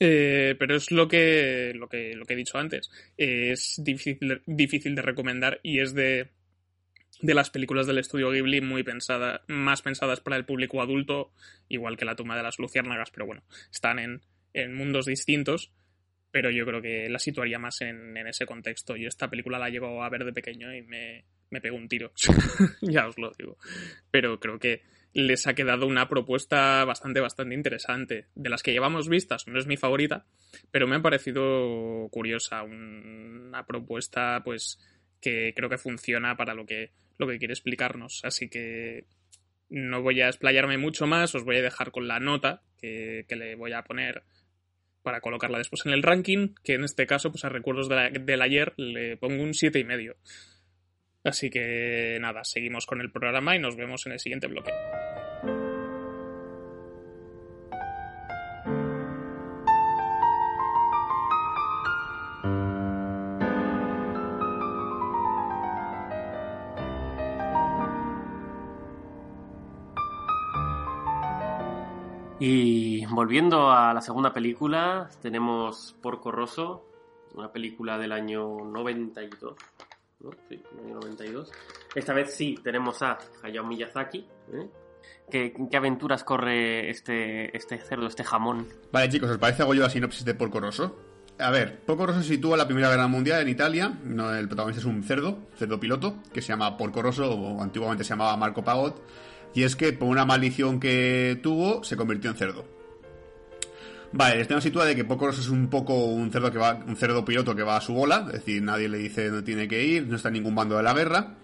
[0.00, 2.90] Eh, pero es lo que, lo que, lo que he dicho antes.
[3.16, 6.30] Es difícil, difícil de recomendar y es de,
[7.22, 11.32] de las películas del estudio Ghibli muy pensada, más pensadas para el público adulto,
[11.68, 15.72] igual que La tumba de las luciérnagas, pero bueno, están en, en mundos distintos,
[16.32, 18.96] pero yo creo que la situaría más en, en, ese contexto.
[18.96, 22.12] Yo esta película la llego a ver de pequeño y me, me pegó un tiro,
[22.82, 23.56] ya os lo digo.
[24.10, 24.82] Pero creo que
[25.12, 28.26] les ha quedado una propuesta bastante, bastante interesante.
[28.34, 30.26] De las que llevamos vistas, no es mi favorita,
[30.70, 32.62] pero me ha parecido curiosa.
[32.62, 34.80] Una propuesta, pues,
[35.20, 38.20] que creo que funciona para lo que, lo que quiere explicarnos.
[38.24, 39.04] Así que
[39.68, 43.36] no voy a explayarme mucho más, os voy a dejar con la nota que, que
[43.36, 44.22] le voy a poner
[45.02, 48.10] para colocarla después en el ranking, que en este caso, pues a recuerdos de la,
[48.10, 50.16] del ayer, le pongo un siete y medio.
[51.24, 54.72] Así que nada, seguimos con el programa y nos vemos en el siguiente bloque.
[72.44, 76.84] Y volviendo a la segunda película, tenemos Porco Rosso,
[77.36, 79.54] una película del año 92.
[80.18, 80.30] ¿no?
[80.48, 81.52] Sí, año 92.
[81.94, 84.26] Esta vez sí tenemos a Hayao Miyazaki.
[84.54, 84.68] ¿eh?
[85.30, 88.66] ¿Qué, ¿Qué, aventuras corre este, este cerdo, este jamón?
[88.90, 90.98] Vale, chicos, ¿os parece hago yo la sinopsis de Porco Rosso?
[91.38, 93.92] A ver, Porco Rosso se sitúa la Primera Guerra Mundial en Italia.
[94.04, 98.10] El protagonista es un cerdo, cerdo piloto, que se llama Porco Rosso, o antiguamente se
[98.10, 99.00] llamaba Marco Pagot.
[99.54, 102.64] Y es que por una maldición que tuvo, se convirtió en cerdo.
[104.12, 106.74] Vale, el tema sitúa de que Porco Rosso es un poco un cerdo que va,
[106.86, 109.66] un cerdo piloto que va a su bola, es decir, nadie le dice dónde tiene
[109.66, 111.34] que ir, no está en ningún bando de la guerra.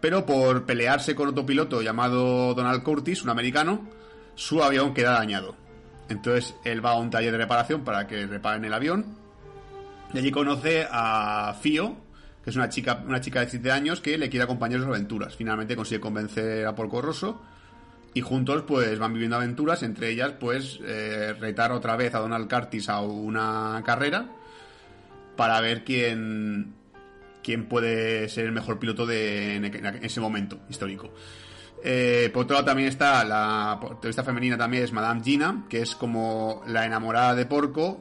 [0.00, 3.88] Pero por pelearse con otro piloto llamado Donald Curtis, un americano,
[4.36, 5.56] su avión queda dañado.
[6.08, 9.16] Entonces él va a un taller de reparación para que reparen el avión.
[10.14, 11.96] Y allí conoce a Fio,
[12.46, 15.34] es una chica, una chica de 7 años que le quiere acompañar sus aventuras.
[15.36, 17.42] Finalmente consigue convencer a Porco Rosso
[18.14, 22.48] y juntos pues van viviendo aventuras, entre ellas pues eh, retar otra vez a Donald
[22.48, 24.28] Curtis a una carrera
[25.36, 26.74] para ver quién
[27.42, 31.12] quién puede ser el mejor piloto de en ese momento histórico.
[31.84, 35.94] Eh, por otro lado también está la protagonista femenina también es Madame Gina, que es
[35.94, 38.00] como la enamorada de Porco,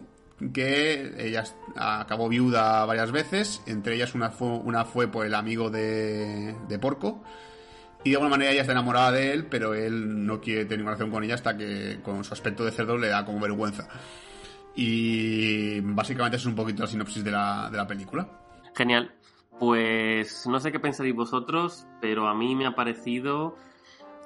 [0.53, 1.43] que ella
[1.75, 6.79] acabó viuda varias veces, entre ellas una fue, una fue por el amigo de, de
[6.79, 7.23] Porco,
[8.03, 10.91] y de alguna manera ella está enamorada de él, pero él no quiere tener ninguna
[10.91, 13.87] relación con ella hasta que con su aspecto de cerdo le da como vergüenza.
[14.75, 18.29] Y básicamente es un poquito la sinopsis de la, de la película.
[18.75, 19.11] Genial.
[19.57, 23.55] Pues no sé qué pensaréis vosotros, pero a mí me ha parecido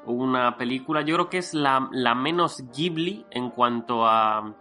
[0.06, 4.56] una película, yo creo que es la, la menos Ghibli en cuanto a,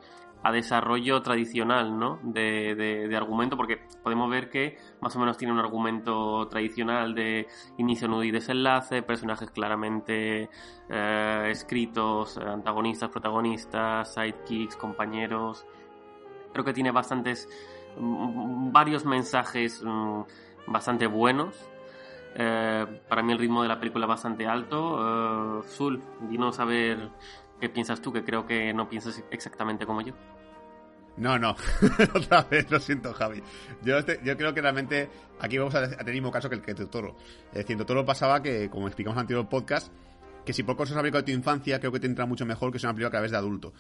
[0.48, 2.18] a desarrollo tradicional, ¿no?
[2.22, 8.08] De, argumento, porque podemos ver que más o menos tiene un argumento tradicional de inicio,
[8.08, 10.48] nudo y desenlace, personajes claramente
[10.88, 15.66] eh, escritos, antagonistas, protagonistas, sidekicks, compañeros.
[16.52, 17.46] Creo que tiene bastantes,
[17.98, 20.22] varios mensajes mmm,
[20.66, 21.68] bastante buenos.
[22.34, 25.58] Eh, para mí el ritmo de la película bastante alto.
[25.58, 27.11] Uh, Zul, dinos a ver
[27.61, 30.14] qué piensas tú, que creo que no piensas exactamente como yo.
[31.18, 31.57] No, no,
[32.14, 33.42] otra vez, lo siento, Javi.
[33.83, 35.09] Yo, te, yo creo que realmente
[35.40, 37.16] aquí vamos a, tener el mismo caso que el que Totoro.
[37.48, 39.92] Es decir, Totoro pasaba que, como explicamos en el anterior podcast,
[40.44, 42.78] que si por cosas película de tu infancia, creo que te entra mucho mejor que
[42.78, 43.72] sea una película que a través de adulto.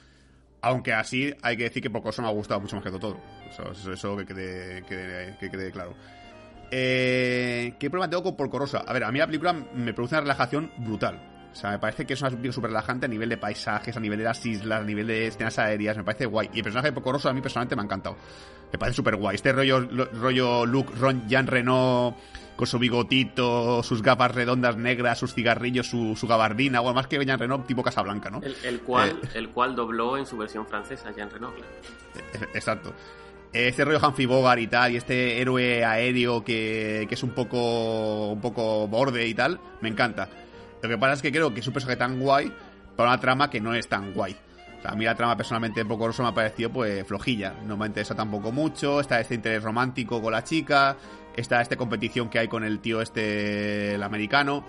[0.60, 3.20] Aunque así hay que decir que por me ha gustado mucho más que Totoro.
[3.48, 5.94] Eso, eso, eso que, quede, que, que quede claro.
[6.70, 8.82] Eh, ¿Qué problema tengo con Porco Rosso?
[8.84, 11.37] A ver, a mí la película me produce una relajación brutal.
[11.52, 14.00] O sea, me parece que es una película súper relajante a nivel de paisajes, a
[14.00, 15.96] nivel de las islas, a nivel de escenas aéreas.
[15.96, 16.50] Me parece guay.
[16.52, 18.16] Y el personaje de Porco Rosso a mí personalmente me ha encantado.
[18.72, 19.36] Me parece súper guay.
[19.36, 22.16] Este rollo, lo, rollo Luke, Ron, Jean Reno
[22.54, 27.24] con su bigotito, sus gafas redondas negras, sus cigarrillos, su, su gabardina, o más que
[27.24, 28.40] Jean Reno tipo Casablanca, ¿no?
[28.42, 31.72] El, el cual, eh, el cual dobló en su versión francesa Jean Reno, claro.
[32.54, 32.92] Exacto
[33.52, 38.28] este rollo Humphrey Bogart y tal, y este héroe aéreo que, que, es un poco,
[38.32, 40.28] un poco borde y tal, me encanta.
[40.82, 42.52] Lo que pasa es que creo que es un personaje tan guay
[42.96, 44.36] para una trama que no es tan guay.
[44.84, 47.54] A mí la trama personalmente un poco roso me ha parecido pues flojilla.
[47.66, 49.00] No me interesa tampoco mucho.
[49.00, 50.96] Está este interés romántico con la chica.
[51.36, 54.64] Está esta competición que hay con el tío este, el americano.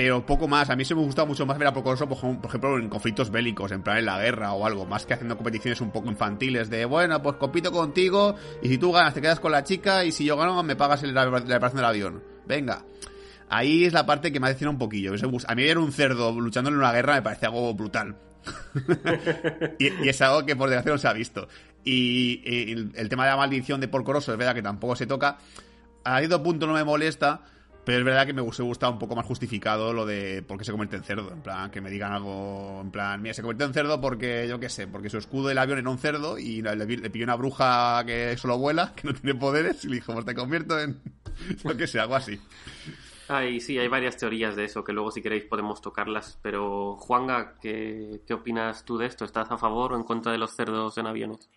[0.00, 0.70] pero poco más.
[0.70, 3.30] A mí se me gusta mucho más ver a Porco Rosso, por ejemplo, en conflictos
[3.30, 6.70] bélicos, en plan en la guerra o algo, más que haciendo competiciones un poco infantiles
[6.70, 10.12] de, bueno, pues compito contigo y si tú ganas te quedas con la chica y
[10.12, 12.22] si yo gano me pagas la reparación del avión.
[12.46, 12.82] Venga.
[13.50, 15.12] Ahí es la parte que me ha decidido un poquillo.
[15.46, 18.16] A mí ver un cerdo luchando en una guerra me parece algo brutal.
[19.78, 21.48] y, es algo que por desgracia no se ha visto.
[21.84, 22.42] Y,
[22.94, 25.38] el, tema de la maldición de Porco Rosso es verdad que tampoco se toca.
[26.04, 27.42] A cierto punto no me molesta,
[27.84, 30.64] pero es verdad que me hubiese gustado un poco más justificado lo de por qué
[30.64, 31.32] se convierte en cerdo.
[31.32, 32.80] En plan, que me digan algo.
[32.82, 35.58] En plan, mira, se convirtió en cerdo porque, yo qué sé, porque su escudo del
[35.58, 39.14] avión era un cerdo y le, le pilló una bruja que solo vuela, que no
[39.14, 41.00] tiene poderes, y le dijo, pues te convierto en.
[41.64, 42.38] Yo qué sé, algo así.
[43.32, 46.40] Ay, sí, hay varias teorías de eso que luego, si queréis, podemos tocarlas.
[46.42, 49.24] Pero, Juanga, ¿qué, ¿qué opinas tú de esto?
[49.24, 51.48] ¿Estás a favor o en contra de los cerdos en aviones?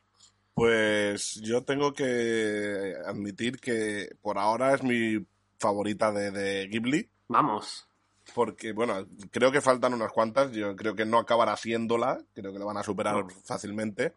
[0.54, 5.26] Pues yo tengo que admitir que por ahora es mi
[5.58, 7.10] favorita de, Ghibli.
[7.28, 7.88] Vamos.
[8.36, 10.52] Porque, bueno, creo que faltan unas cuantas.
[10.52, 12.20] Yo creo que no acabará siéndola.
[12.36, 14.14] Creo que la van a superar fácilmente.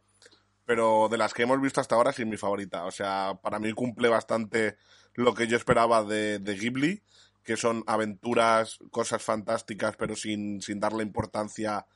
[0.67, 2.85] Pero de las que hemos visto hasta ahora, sí es mi favorita.
[2.85, 4.77] O sea, para mí cumple bastante
[5.15, 7.03] lo que yo esperaba de, de Ghibli,
[7.47, 11.87] que son aventuras, cosas fantásticas, pero sin, sin darle importancia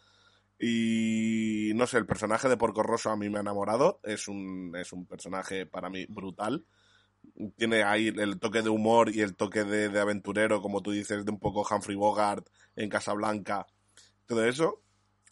[0.63, 3.99] y no sé, el personaje de Porco Rosso a mí me ha enamorado.
[4.05, 6.67] Es un, es un personaje para mí brutal.
[7.57, 11.33] Tiene ahí el toque de humor y el toque de, aventurero, como tú dices, de
[11.33, 13.67] un poco Humphrey Bogart en Casablanca.
[14.27, 14.83] Todo eso.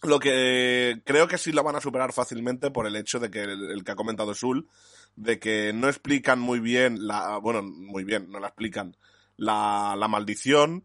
[0.03, 3.43] Lo que creo que sí la van a superar fácilmente por el hecho de que
[3.43, 4.69] el, que ha comentado Sul,
[5.15, 8.97] de que no explican muy bien la, bueno, muy bien, no la explican,
[9.39, 10.85] la, la maldición,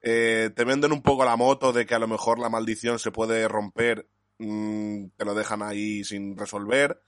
[0.00, 3.10] eh, te venden un poco la moto de que a lo mejor la maldición se
[3.10, 4.06] puede romper,
[4.38, 7.02] mm, te lo dejan ahí sin resolver.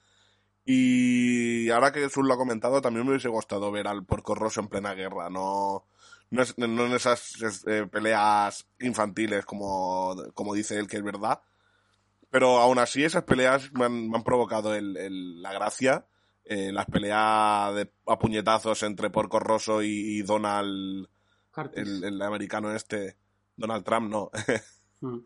[0.64, 4.60] Y ahora que Jesús lo ha comentado, también me hubiese gustado ver al Porco Rosso
[4.60, 5.86] en plena guerra, no,
[6.30, 6.42] no,
[6.86, 11.40] en esas eh, peleas infantiles como, como dice él que es verdad.
[12.30, 16.06] Pero aún así esas peleas me han, provocado la gracia.
[16.48, 21.08] Eh, las peleas de, a puñetazos entre Porco Rosso y Donald
[21.74, 23.16] el, americano este,
[23.56, 24.30] Donald Trump, no.
[25.02, 25.18] Mm.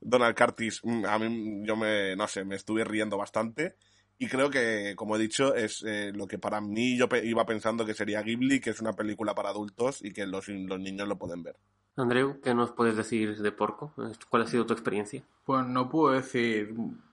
[0.00, 3.74] Donald Curtis, mm, a mí yo me, no sé, me estuve riendo bastante.
[4.16, 7.84] Y creo que, como he dicho, es eh, lo que para mí yo iba pensando
[7.84, 11.18] que sería Ghibli, que es una película para adultos y que los, los niños lo
[11.18, 11.56] pueden ver.
[11.96, 13.92] Andreu, ¿qué nos puedes decir de Porco?
[14.28, 15.24] ¿Cuál ha sido tu experiencia?
[15.44, 16.72] Pues no puedo decir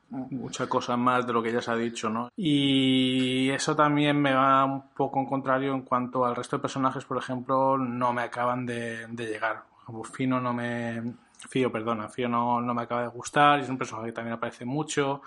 [0.09, 2.29] muchas cosas más de lo que ya se ha dicho, ¿no?
[2.35, 7.05] Y eso también me va un poco en contrario en cuanto al resto de personajes,
[7.05, 9.63] por ejemplo, no me acaban de, llegar.
[9.85, 11.13] Como Fino no me...
[11.47, 14.33] Fío, perdona, Fío no, no me acaba de gustar, y es un personaje que también
[14.33, 15.21] aparece mucho.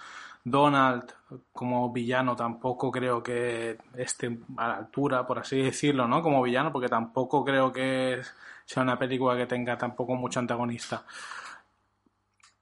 [0.45, 1.13] Donald
[1.53, 6.23] como villano tampoco creo que esté a la altura, por así decirlo, ¿no?
[6.23, 8.21] Como villano, porque tampoco creo que
[8.65, 11.05] sea una película que tenga tampoco mucho antagonista.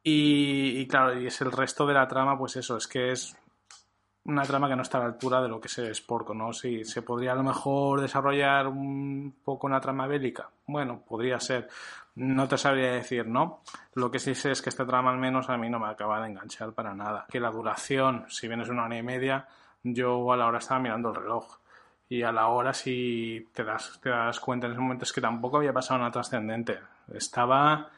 [0.08, 3.36] Y, claro, y es el resto de la trama, pues eso, es que es
[4.26, 6.52] una trama que no está a la altura de lo que es Porco, ¿no?
[6.52, 11.68] Si se podría a lo mejor desarrollar un poco una trama bélica, bueno, podría ser.
[12.14, 13.62] No te sabría decir, ¿no?
[13.94, 16.20] Lo que sí sé es que esta trama al menos a mí no me acaba
[16.20, 17.26] de enganchar para nada.
[17.28, 19.48] Que la duración, si bien es una hora y media,
[19.82, 21.58] yo a la hora estaba mirando el reloj.
[22.08, 25.20] Y a la hora, si te das, te das cuenta en ese momento, es que
[25.20, 26.78] tampoco había pasado nada trascendente.
[27.12, 27.90] Estaba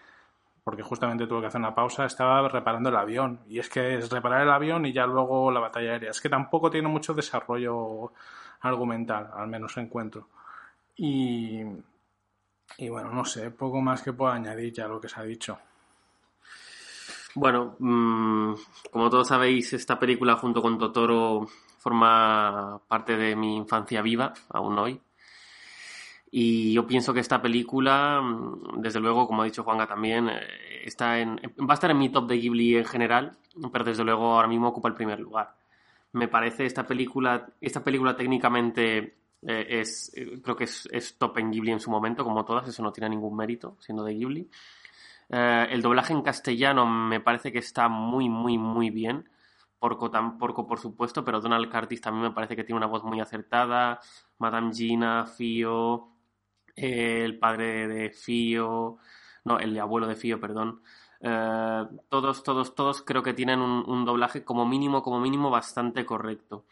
[0.68, 3.40] porque justamente tuve que hacer una pausa, estaba reparando el avión.
[3.48, 6.11] Y es que es reparar el avión y ya luego la batalla aérea.
[6.11, 8.12] Es que tampoco tiene mucho desarrollo
[8.61, 10.28] argumental, al menos encuentro.
[10.94, 11.62] Y,
[12.87, 15.59] bueno, no sé, poco más que puedo añadir ya lo que se ha dicho.
[17.35, 18.52] Bueno, mm,
[18.92, 21.46] como todos sabéis, esta película junto con Totoro
[21.78, 25.00] forma parte de mi infancia viva, aún hoy.
[26.31, 30.41] Y yo pienso que esta película, mm, desde luego, como ha dicho Juanga también, eh,
[30.85, 33.37] está en, va a estar en mi top de Ghibli en general,
[33.73, 35.55] pero desde luego ahora mismo ocupa el primer lugar.
[36.12, 38.99] Me parece esta película, esta película técnicamente
[39.43, 42.83] eh, es, eh, creo que es, top en Ghibli en su momento, como todas, eso
[42.83, 44.51] no tiene ningún mérito, siendo de Ghibli.
[45.31, 49.29] el doblaje en castellano me parece que está muy, muy, muy bien.
[49.79, 53.05] Porco, tan, porco, por supuesto, pero Donald Curtis también me parece que tiene una voz
[53.05, 54.01] muy acertada.
[54.38, 56.17] Madame Gina, Fio,
[56.85, 58.99] el padre de Fío,
[59.45, 60.83] no, el abuelo de Fío, perdón.
[61.20, 66.66] Eh, todos, todos, todos creo que tienen un, doblaje como mínimo, como mínimo bastante correcto.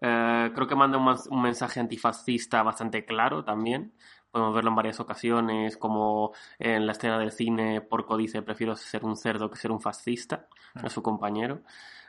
[0.00, 3.92] Eh, creo que manda un, mensaje antifascista bastante claro también.
[4.30, 9.04] Podemos verlo en varias ocasiones, como en la escena del cine, Porco dice, prefiero ser
[9.04, 10.90] un cerdo que ser un fascista, a mm.
[10.90, 11.62] su compañero.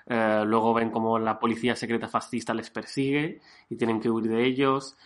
[0.05, 4.43] Eh, luego ven como la policía secreta fascista les persigue y tienen que huir de
[4.43, 4.97] ellos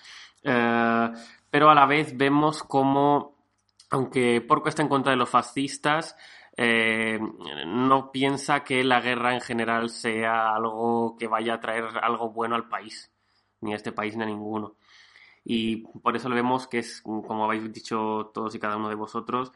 [1.53, 3.37] pero a la vez vemos cómo
[3.91, 6.15] aunque Porco está en contra de los fascistas,
[6.57, 7.19] eh,
[7.67, 12.55] no piensa que la guerra en general sea algo que vaya a traer algo bueno
[12.55, 13.11] al país,
[13.61, 14.77] ni a este país ni a ninguno.
[15.45, 18.95] Y por eso le vemos que es, como habéis dicho todos y cada uno de
[18.95, 19.51] vosotros,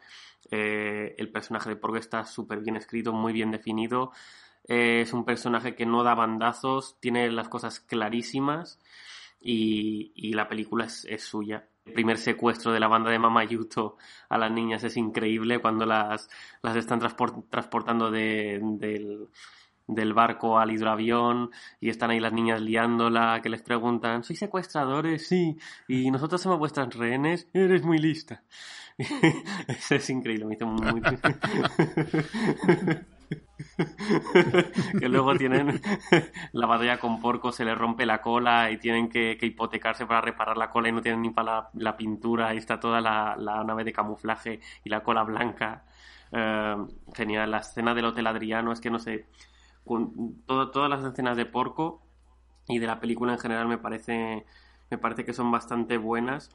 [0.52, 4.12] eh, el personaje de Porco está súper bien escrito, muy bien definido.
[4.68, 8.78] Eh, es un personaje que no da bandazos, tiene las cosas clarísimas
[9.40, 11.68] y, la película es, suya.
[11.88, 13.96] Primer secuestro de la banda de Mamayuto
[14.28, 16.28] a las niñas es increíble cuando las,
[16.62, 19.28] las están transportando del,
[20.14, 25.26] barco al hidroavión y están ahí las niñas liándola, que les preguntan, ¿sois secuestradores?
[25.26, 25.56] Sí.
[25.86, 27.48] ¿Y nosotros somos vuestras rehenes?
[27.52, 28.42] Eres muy lista.
[29.68, 31.02] Eso es increíble, me hizo muy...
[34.98, 35.80] que luego tienen
[36.52, 40.56] la batalla con Porco, se les rompe la cola y tienen que, hipotecarse para reparar
[40.56, 43.92] la cola y no tienen ni para la, pintura y está toda la, nave de
[43.92, 45.84] camuflaje y la cola blanca.
[46.32, 46.76] Eh,
[47.14, 49.26] genial, la escena del Hotel Adriano, es que no sé,
[50.46, 52.02] todas las escenas de Porco
[52.66, 54.44] y de la película en general me parece,
[54.90, 56.50] me parece que son bastante buenas.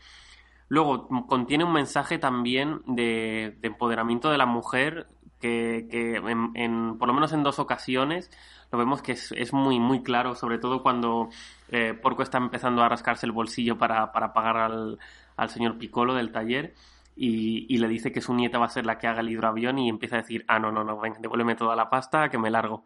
[0.70, 5.08] Luego, contiene un mensaje también de, empoderamiento de la mujer
[5.44, 6.16] que,
[6.56, 8.32] en, por lo menos en dos ocasiones
[8.72, 11.30] lo vemos que es, muy, muy claro, sobre todo cuando
[11.70, 15.00] eh, Porco está empezando a rascarse el bolsillo para, pagar al,
[15.36, 16.74] al señor Piccolo del taller
[17.16, 19.90] y, le dice que su nieta va a ser la que haga el hidroavión y
[19.90, 22.86] empieza a decir, ah, no, no, no, ven, devuélveme toda la pasta, que me largo.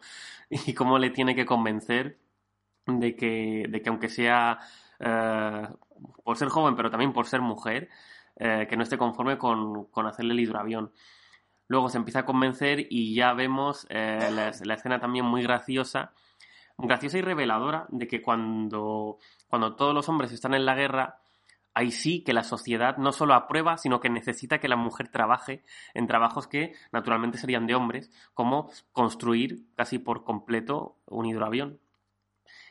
[0.49, 2.17] Y cómo le tiene que convencer
[2.85, 4.59] de que, de que aunque sea
[4.99, 5.67] eh,
[6.23, 7.89] por ser joven, pero también por ser mujer,
[8.37, 10.91] eh, que no esté conforme con, con, hacerle el hidroavión.
[11.67, 16.13] Luego se empieza a convencer y ya vemos eh, la, la, escena también muy graciosa,
[16.77, 21.19] graciosa y reveladora de que cuando, cuando todos los hombres están en la guerra,
[21.77, 25.63] ahí sí que la sociedad no solo aprueba, sino que necesita que la mujer trabaje
[25.93, 31.79] en trabajos que naturalmente serían de hombres, como construir casi por completo un hidroavión.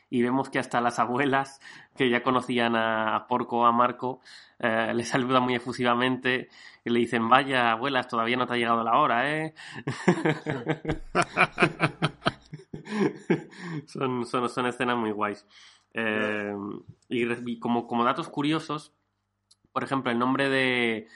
[0.09, 1.59] Y vemos que hasta las abuelas,
[1.95, 4.21] que ya conocían a Porco a Marco,
[4.59, 6.49] eh, le saludan muy efusivamente
[6.83, 9.53] y le dicen, vaya, abuelas, todavía no te ha llegado la hora, ¿eh?
[13.85, 15.45] son, son, escenas muy guays.
[15.93, 16.55] Eh,
[17.09, 18.93] y como, como datos curiosos,
[19.71, 21.07] por ejemplo, el nombre de,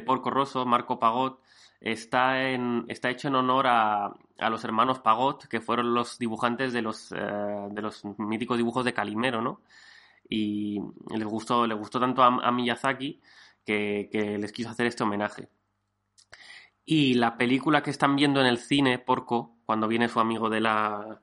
[0.00, 1.42] Porco Rosso, Marco Pagot,
[1.80, 6.82] está, en, está hecho en honor a, los hermanos Pagot, que fueron los dibujantes de
[6.82, 9.60] los, eh, de los míticos dibujos de Calimero, ¿no?
[10.28, 10.80] Y
[11.10, 13.20] les gustó, les gustó tanto a, Miyazaki
[13.64, 15.48] que, les quiso hacer este homenaje.
[16.84, 20.60] Y la película que están viendo en el cine, Porco, cuando viene su amigo de
[20.60, 21.20] la,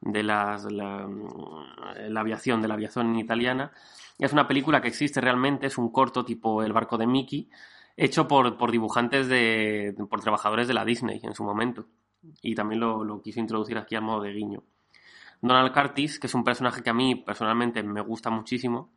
[0.00, 3.72] de la, la aviación, de la aviación italiana,
[4.18, 7.50] es una película que existe realmente, es un corto tipo El barco de Mickey,
[7.96, 9.94] hecho por, por dibujantes de.
[10.08, 11.86] por trabajadores de la Disney en su momento.
[12.42, 14.62] Y también lo, lo quiso introducir aquí a modo de guiño.
[15.40, 18.90] Donald Curtis, que es un personaje que a mí personalmente me gusta muchísimo,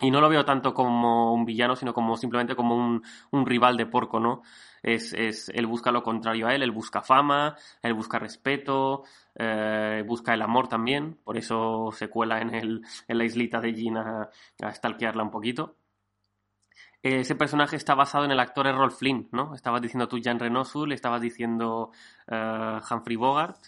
[0.00, 3.76] y no lo veo tanto como un villano, sino como simplemente como un, un rival
[3.76, 4.42] de porco, ¿no?
[4.82, 9.04] Es, es, él busca lo contrario a él, él busca fama, él busca respeto,
[9.36, 13.74] eh, busca el amor también, por eso se cuela en, el, en la islita de
[13.74, 14.28] Gina
[14.60, 15.76] a stalkearla un poquito.
[17.02, 19.54] Ese personaje está basado en el actor Errol Flynn, ¿no?
[19.54, 21.90] Estabas diciendo tú Jan Renosul, estabas diciendo
[22.28, 23.58] uh, Humphrey Bogart,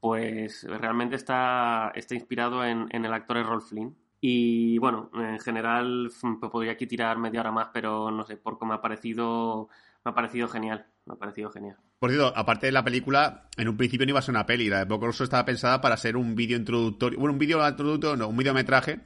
[0.00, 3.96] pues realmente está, está inspirado en, el actor Errol Flynn.
[4.20, 6.10] Y bueno, en general
[6.50, 9.68] podría aquí tirar media hora más, pero no sé, por cómo me ha parecido,
[10.04, 10.86] me ha parecido genial.
[11.04, 11.76] Me ha parecido genial.
[11.98, 14.68] Por cierto, aparte de la película, en un principio no iba a ser una peli.
[14.68, 17.18] La de Poco estaba pensada para ser un vídeo introductorio.
[17.18, 19.00] Bueno, un vídeo introductorio, no, un videometraje.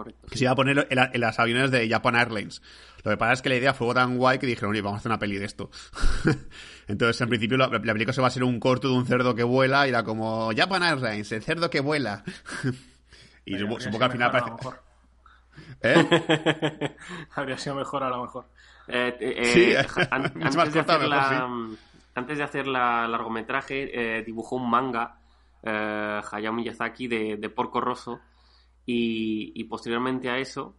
[0.00, 0.28] Correcto.
[0.30, 2.62] Que se iba a poner en, las aviones de Japan Airlines.
[3.04, 5.00] Lo que pasa es que la idea fue tan guay que dijeron, oye, vamos a
[5.00, 5.70] hacer una peli de esto.
[6.88, 9.34] Entonces, en principio, la, la película se va a ser un corto de un cerdo
[9.34, 12.24] que vuela y era como Japan Airlines, el cerdo que vuela.
[13.44, 14.50] Y supongo, que al final parece...
[15.82, 16.96] ¿Eh?
[17.34, 18.46] Habría sido mejor a lo mejor.
[18.86, 21.50] Eh, eh, sí, antes, de hacer la,
[22.14, 25.16] antes de hacer la largometraje, dibujó un manga,
[25.64, 28.20] Hayao Miyazaki, de, Porco Rosso.
[28.86, 30.74] Y, posteriormente a eso,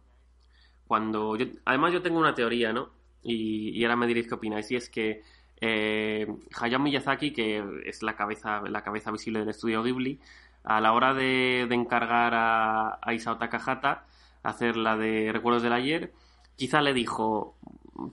[0.86, 1.36] cuando.
[1.64, 2.90] además, yo tengo una teoría, ¿no?
[3.22, 4.70] Y, y ahora me diréis qué opináis.
[4.70, 5.22] Y es que
[5.62, 10.20] Hayao Miyazaki, que es la cabeza, la cabeza visible del estudio Ghibli,
[10.64, 14.06] a la hora de, encargar a, a, Isao Takahata
[14.42, 16.12] hacer la de Recuerdos del Ayer,
[16.56, 17.56] quizá le dijo,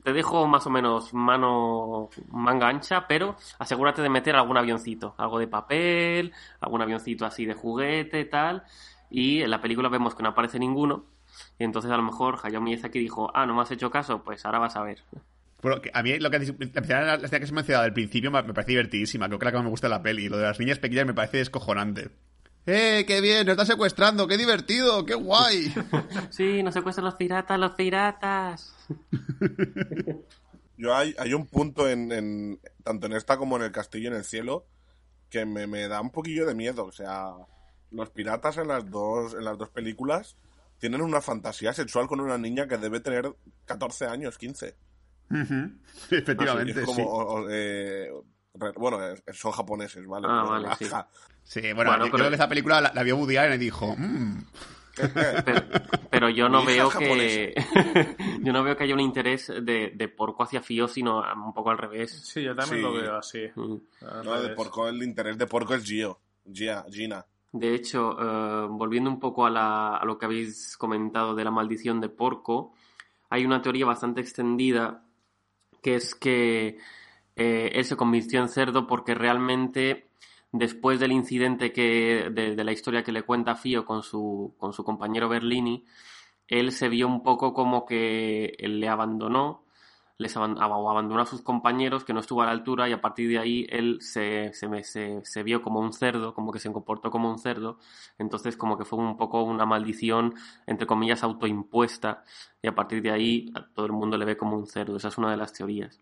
[0.03, 5.39] te dejo más o menos mano manga ancha, pero asegúrate de meter algún avioncito, algo
[5.39, 8.63] de papel, algún avioncito así de juguete, tal,
[9.09, 11.05] y en la película vemos que no aparece ninguno,
[11.57, 14.45] y entonces a lo mejor Hayao Miyazaki dijo, ah, no me has hecho caso, pues
[14.45, 14.99] ahora vas a ver.
[15.61, 18.31] Pero que a mí lo que la escena que se me ha mencionado al principio
[18.31, 19.27] me, me parece divertidísima.
[19.27, 20.29] Creo que la que más me gusta de la peli.
[20.29, 22.11] Lo de las niñas pequeñas me parece descojonante.
[22.65, 23.45] ¡Eh, qué bien!
[23.45, 24.25] ¡Nos está secuestrando!
[24.25, 25.05] ¡Qué divertido!
[25.05, 25.73] ¡Qué guay!
[26.29, 28.73] Sí, nos secuestran los piratas, los piratas.
[30.77, 34.15] Yo hay, hay un punto en, en- tanto en esta como en el castillo en
[34.15, 34.65] el cielo
[35.29, 36.85] que me, me da un poquillo de miedo.
[36.85, 37.31] O sea,
[37.91, 40.37] los piratas en las dos, en las dos películas
[40.77, 43.33] tienen una fantasía sexual con una niña que debe tener
[43.65, 44.75] 14 años, 15.
[45.31, 45.71] Ujú.
[46.11, 47.03] Efectivamente, Así, es como, sí.
[47.05, 48.09] o- o, eh,
[48.55, 48.99] re- bueno,
[49.33, 50.27] son japoneses, ¿vale?
[50.29, 50.67] Ah, vale,
[51.43, 51.61] sí.
[51.73, 53.95] bueno, Bueno, yo pero- creo que esa película la, la vio Woody Allen y dijo,
[53.97, 54.43] "Mm,
[54.95, 55.61] Pero,
[56.09, 57.53] pero yo no veo que
[58.41, 61.69] yo no veo que haya un interés de, de porco hacia Fío, sino un poco
[61.71, 62.11] al revés.
[62.11, 62.81] Sí, yo también Sí.
[62.83, 63.43] lo veo así.
[63.55, 63.75] Mm.
[64.25, 66.19] No, de porco, el interés de porco es Gio.
[66.51, 67.25] Gia, Gina.
[67.51, 71.51] De hecho, eh, volviendo un poco a, la- a lo que habéis comentado de la
[71.51, 72.73] maldición de Porco,
[73.29, 75.05] hay una teoría bastante extendida
[75.81, 76.77] que es que
[77.35, 80.09] eh, él se convirtió en cerdo porque realmente
[80.51, 84.73] después del incidente que, de, de la historia que le cuenta Fío con su, con
[84.73, 85.85] su compañero Berlini,
[86.47, 89.63] él se vio un poco como que él le abandonó,
[90.19, 93.39] les abandonó a sus compañeros, que no estuvo a la altura, y a partir de
[93.39, 97.39] ahí él se, se, se vio como un cerdo, como que se comportó como un
[97.39, 97.79] cerdo,
[98.17, 100.35] entonces como que fue un poco una maldición,
[100.67, 102.23] entre comillas, autoimpuesta,
[102.61, 105.07] y a partir de ahí a todo el mundo le ve como un cerdo, esa
[105.07, 106.01] es una de las teorías.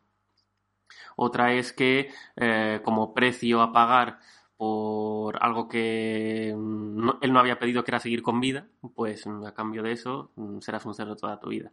[1.16, 4.20] Otra es que eh, como precio a pagar
[4.58, 9.26] por algo que mm, no- él no había pedido que era seguir con vida, pues
[9.28, 11.72] mm, a cambio de eso mm, serás un cerdo toda tu vida.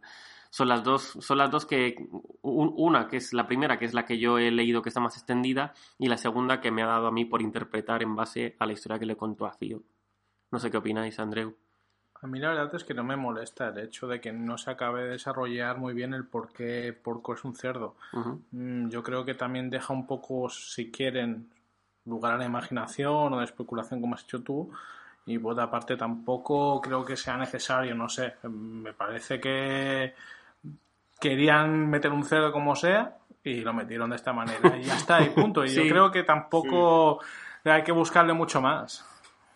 [0.51, 1.95] Son las dos, son las dos que
[2.41, 5.01] un- una que es la primera que es la que yo he leído que está
[5.01, 8.55] más extendida y la segunda que me ha dado a mí por interpretar en base
[8.59, 9.81] a la historia que le contó a Fío.
[10.51, 11.55] No sé qué opináis, Andreu.
[12.21, 14.71] A mí la verdad es que no me molesta el hecho de que no se
[14.71, 17.95] acabe de desarrollar muy bien el por qué Porco es un cerdo.
[18.51, 21.49] Yo creo que también deja un poco, si quieren,
[22.05, 24.71] lugar a la imaginación o de especulación, como has hecho tú.
[25.25, 28.35] Y por otra parte, tampoco creo que sea necesario, no sé.
[28.43, 30.13] Me parece que
[31.19, 34.77] querían meter un cerdo como sea y lo metieron de esta manera.
[34.77, 35.65] Y ya está, y punto.
[35.65, 35.75] Y Sí.
[35.75, 37.21] yo creo que tampoco
[37.63, 39.05] hay que buscarle mucho más.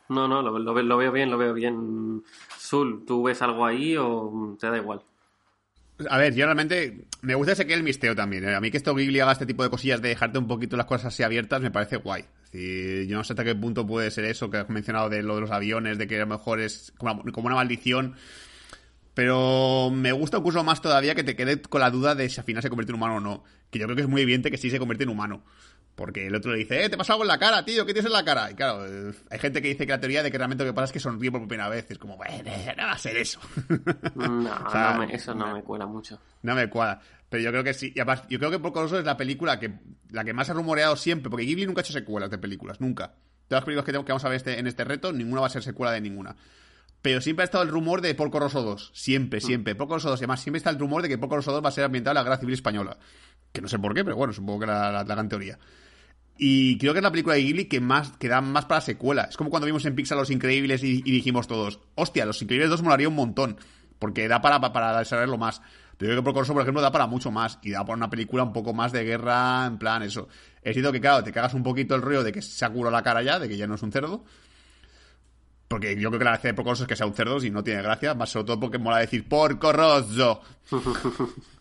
[0.09, 2.23] No, no, lo, lo ve- lo veo bien, lo veo bien.
[2.57, 5.01] Zul, ¿tú ves algo ahí o te da igual?
[6.09, 8.47] A ver, yo realmente me gusta ese que el misterio también.
[8.47, 8.55] ¿eh?
[8.55, 10.85] A mí que esto Ghibli haga este tipo de cosillas de dejarte un poquito las
[10.87, 12.25] cosas así abiertas me parece guay.
[12.51, 15.41] Yo no sé hasta qué punto puede ser eso que has mencionado de lo de
[15.41, 18.15] los aviones, de que a lo mejor es como, como una maldición.
[19.13, 22.45] Pero me gusta incluso más todavía que te quede con la duda de si al
[22.45, 23.43] final se convierte en humano o no.
[23.69, 25.43] Que yo creo que es muy evidente que sí se convierte en humano.
[25.99, 28.07] Porque el otro le dice, eh, te pasa algo en la cara, tío, ¿qué tienes
[28.09, 28.49] en la cara?
[28.49, 30.73] Y claro, eh, hay gente que dice que la teoría de que realmente lo que
[30.73, 31.91] pasa es que sonríe por primera vez.
[31.91, 32.35] Es como, bueno,
[32.77, 33.41] no va a ser eso.
[34.15, 36.17] No, O sea, no me- eso no me cuela mucho.
[36.41, 37.01] No me cuadra.
[37.27, 37.91] Pero yo creo que sí.
[37.93, 39.73] Y además, yo creo que Porco Rosso es la película que
[40.11, 41.29] la que más ha rumoreado siempre.
[41.29, 42.79] Porque Ghibli nunca ha hecho secuelas de películas.
[42.79, 43.07] Nunca.
[43.49, 45.47] Todas las películas que, tengo- que vamos a ver este- en este reto, ninguna va
[45.47, 46.33] a ser secuela de ninguna.
[47.01, 48.91] Pero siempre ha estado el rumor de Porco Rosso 2.
[48.93, 49.75] Siempre, siempre.
[49.75, 50.19] Porco Rosso 2.
[50.21, 52.13] Y además, siempre está el rumor de que Porco Rosso 2 va a ser ambientado
[52.13, 52.97] en la Guerra Civil Española.
[53.51, 55.57] Que no sé por qué, pero bueno, supongo que la, la, la gran teoría.
[56.41, 59.23] Y creo que es la película de Ghibli que más que da más para secuela.
[59.23, 62.69] Es como cuando vimos en Pixar Los Increíbles y, y dijimos todos, hostia, Los Increíbles
[62.69, 63.57] 2 molaría un montón.
[63.99, 65.61] Porque da para, para desarrollarlo más.
[65.97, 67.59] Pero yo creo que Porco Rosso, por ejemplo, da para mucho más.
[67.61, 70.29] Y da para una película un poco más de guerra, en plan eso.
[70.61, 72.95] Es cierto que, claro, te cagas un poquito el rollo de que se ha curado
[72.95, 74.23] la cara ya, de que ya no es un cerdo.
[75.67, 77.51] Porque yo creo que la gracia de Porco Rosso es que sea un cerdo, si
[77.51, 78.13] no tiene gracia.
[78.13, 80.41] Más sobre todo porque mola decir Porco Rosso.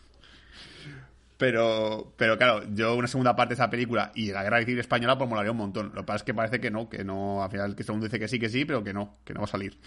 [1.39, 5.17] Pero, pero claro, yo una segunda parte de esa película y la guerra civil española
[5.17, 5.93] pues molaría un montón.
[5.95, 8.01] Lo que pasa es que parece que no, que no, al final que todo el
[8.01, 9.79] mundo dice que sí, que sí, pero que no, que no va a salir.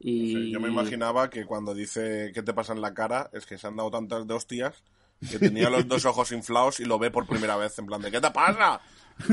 [0.00, 0.34] Y...
[0.34, 3.58] Sí, yo me imaginaba que cuando dice qué te pasa en la cara es que
[3.58, 4.82] se han dado tantas de hostias
[5.30, 8.10] que tenía los dos ojos inflados y lo ve por primera vez en plan de
[8.10, 8.80] ¿qué te pasa?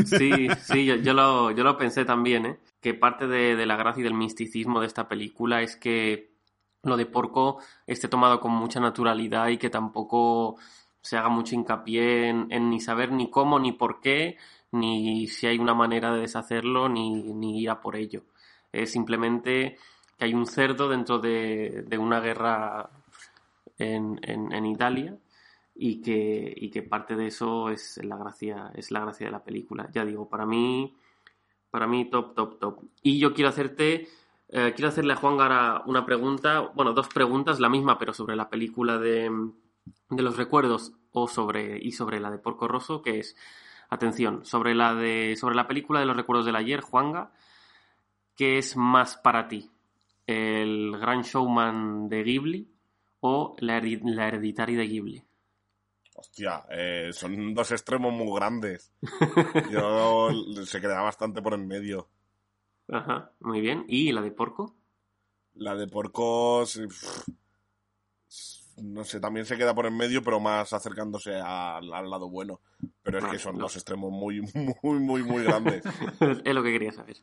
[0.05, 2.59] Sí, sí, yo, yo lo, yo lo pensé también, ¿eh?
[2.81, 6.33] Que parte de, de la gracia y del misticismo de esta película es que
[6.83, 10.57] lo de porco esté tomado con mucha naturalidad y que tampoco
[11.05, 14.37] se haga mucho hincapié en, ni saber ni cómo, ni por qué,
[14.71, 18.23] ni si hay una manera de deshacerlo, ni, ni ir a por ello.
[18.71, 19.77] Es simplemente
[20.17, 22.89] que hay un cerdo dentro de, de una guerra
[23.77, 25.15] en, en, en Italia
[25.75, 29.43] y que, y que parte de eso es la gracia, es la gracia de la
[29.43, 29.87] película.
[29.93, 30.91] Ya digo, para mí,
[31.69, 32.79] para mí top, top, top.
[33.03, 34.07] Y yo quiero hacerte,
[34.49, 38.35] eh, quiero hacerle a Juan Gara una pregunta, bueno, dos preguntas, la misma, pero sobre
[38.35, 39.29] la película de,
[40.09, 43.35] de los recuerdos o sobre, y sobre la de Porco Rosso, que es,
[43.89, 47.31] atención, sobre la de, sobre la película de los recuerdos del ayer, Juanga,
[48.35, 49.71] ¿qué es más para ti?
[50.27, 52.67] ¿El Gran Showman de Ghibli
[53.21, 55.23] o la, heredi- la Hereditary de Ghibli?
[56.15, 58.91] Hostia, eh, son dos extremos muy grandes.
[59.71, 60.29] Yo
[60.65, 62.07] se queda bastante por en medio.
[62.87, 63.85] Ajá, muy bien.
[63.87, 64.75] ¿Y la de porco?
[65.55, 66.77] La de porcos.
[66.77, 67.23] pff,
[68.77, 72.59] No sé, también se queda por en medio, pero más acercándose al, al lado bueno.
[73.03, 73.61] Pero es Vale, que son no.
[73.63, 74.41] dos extremos muy,
[74.83, 75.83] muy, muy, muy grandes.
[76.43, 77.15] es lo que quería saber.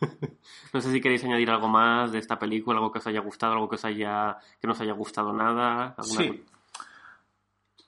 [0.72, 3.54] no sé si queréis añadir algo más de esta película, algo que os haya gustado,
[3.54, 5.94] algo que os haya que no os haya gustado nada.
[5.98, 6.44] alguna Sí.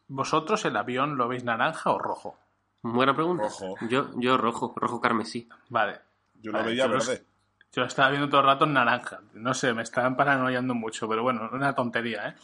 [0.09, 2.37] ¿Vosotros el avión lo veis naranja o rojo?
[2.83, 3.45] Buena pregunta.
[3.45, 3.75] Rojo.
[3.89, 5.49] Yo, yo rojo, rojo carmesí.
[5.69, 6.01] Vale.
[6.41, 7.25] Yo lo Vale, veía yo los- verde.
[7.73, 9.21] Yo lo estaba viendo todo el rato en naranja.
[9.35, 12.35] No sé, me estaban paranoiando mucho, pero bueno, una tontería, ¿eh?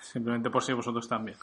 [0.00, 1.36] Simplemente por si vosotros también.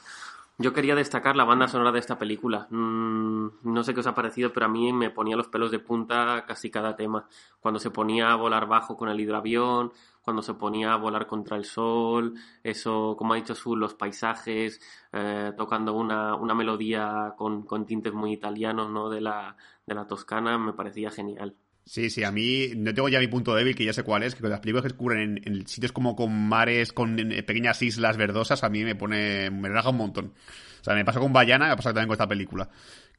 [0.60, 2.68] Yo quería destacar la banda sonora de esta película.
[2.72, 5.78] Mm, no sé qué os ha parecido, pero a mí me ponía los pelos de
[5.78, 7.28] punta casi cada tema.
[7.60, 11.58] Cuando se ponía a volar bajo con el hidroavión, cuando se ponía a volar contra
[11.58, 12.34] el sol,
[12.64, 14.82] eso, como ha dicho Su, los paisajes,
[15.14, 19.10] eh, tocando una, una melodía con, con tintes muy italianos, ¿no?
[19.10, 21.56] De la, de la Toscana, me parecía genial.
[21.88, 24.36] Sí, sí, a mí no tengo ya mi punto débil, que ya sé cuál es,
[24.36, 28.62] que las películas que ocurren en, en sitios como con mares, con pequeñas islas verdosas,
[28.66, 30.34] a mí me pone, me relaja un montón.
[30.82, 32.70] O sea, me pasó con Bayana, me ha pasado también con esta película.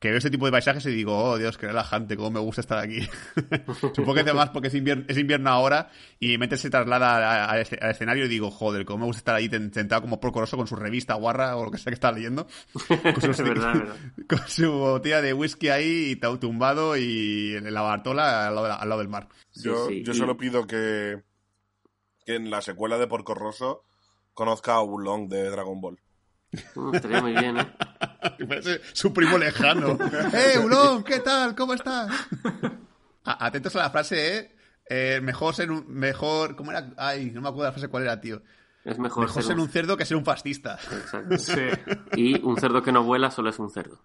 [0.01, 2.61] Que veo este tipo de paisajes y digo, oh Dios, qué relajante, cómo me gusta
[2.61, 3.01] estar aquí.
[3.95, 5.91] Supongo que además porque es invierno, es invierno ahora
[6.21, 9.05] y mi mente se traslada a- al esce- al escenario y digo, joder, cómo me
[9.07, 11.95] gusta estar ahí sentado como porcoroso con su revista guarra o lo que sea que
[11.95, 12.47] está leyendo.
[13.21, 13.75] Con su, verdad,
[14.29, 18.77] con botella de whisky ahí tu- tumbado y en la Bartola al lado, de la-
[18.77, 19.29] al lado del mar.
[19.51, 21.23] Sí, Yo, sí, yo y- solo pido que,
[22.25, 23.83] que en la secuela de Porco Rosso
[24.33, 25.99] conozca a Oolong de Dragon Ball.
[26.75, 27.67] Mm, estaría muy bien, ¿eh?
[28.49, 29.99] Parece su primo lejano.
[30.33, 31.05] ¡Eh, Ulón!
[31.05, 31.55] ¿Qué tal?
[31.55, 32.11] ¿Cómo estás?
[33.25, 34.57] A- Atentos a la frase, ¿eh?
[34.89, 35.85] Eh, mejor ser un...
[35.89, 36.57] Mejor...
[36.57, 36.91] ¿Cómo era?
[36.97, 38.41] Ay, no me acuerdo de la frase cuál era, tío.
[38.85, 40.79] Es mejor, Mejor ser un cerdo que ser un fascista.
[40.91, 41.37] Exacto.
[41.39, 41.53] Sí.
[42.17, 44.01] Y un cerdo que no vuela solo es un cerdo.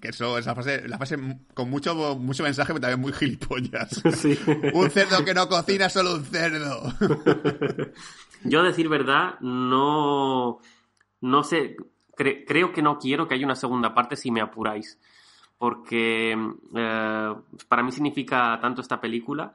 [0.00, 1.18] Que eso, esa frase, la frase
[1.52, 4.00] con mucho, mucho mensaje, pero también muy gilipollas.
[4.16, 4.38] Sí.
[4.72, 6.94] un cerdo que no cocina, solo un cerdo.
[8.44, 10.60] Yo, a decir verdad, no.
[11.20, 11.76] No sé.
[12.16, 14.98] cre- creo que no quiero que haya una segunda parte si me apuráis.
[15.58, 16.32] Porque
[16.74, 17.34] eh,
[17.68, 19.52] para mí significa tanto esta película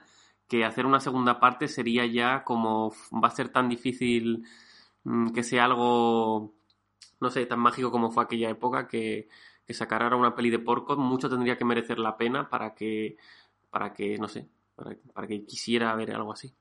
[0.48, 2.92] que hacer una segunda parte sería ya como.
[3.24, 4.46] Va a ser tan difícil
[5.04, 6.54] mm, que sea algo.
[7.20, 9.30] No sé, tan mágico como fue aquella época que,
[9.66, 13.18] que sacar ahora una peli de porco mucho tendría que merecer la pena para que.
[13.72, 14.48] Para que, no sé.
[14.76, 16.54] Para, para que quisiera ver algo así.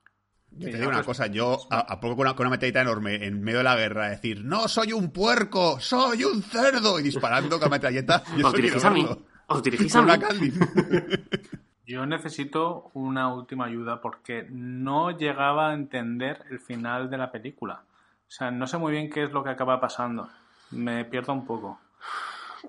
[0.57, 2.83] Yo te digo una pues- cosa, yo a, a poco con una, con una metralleta
[2.83, 7.03] enorme en medio de la guerra decir, no soy un puerco, soy un cerdo y
[7.03, 8.23] disparando con la metralleta.
[8.37, 9.07] Yo Os dirigís a mí.
[9.47, 10.13] Os dirigís a mí.
[11.87, 17.83] Yo necesito una última ayuda porque no llegaba a entender el final de la película.
[18.29, 20.29] O sea, no sé muy bien qué es lo que acaba pasando.
[20.71, 21.79] Me pierdo un poco.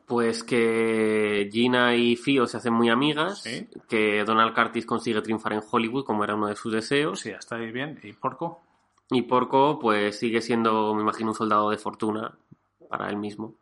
[0.08, 3.68] Pues que Gina y Fio se hacen muy amigas, Sí.
[3.88, 7.56] que Donald Curtis consigue triunfar en Hollywood como era uno de sus deseos, Sí, hasta
[7.58, 8.00] ahí bien.
[8.04, 8.62] ¿Y Porco?
[9.12, 12.34] y Porco pues sigue siendo, me imagino, un soldado de fortuna
[12.90, 13.54] para él mismo.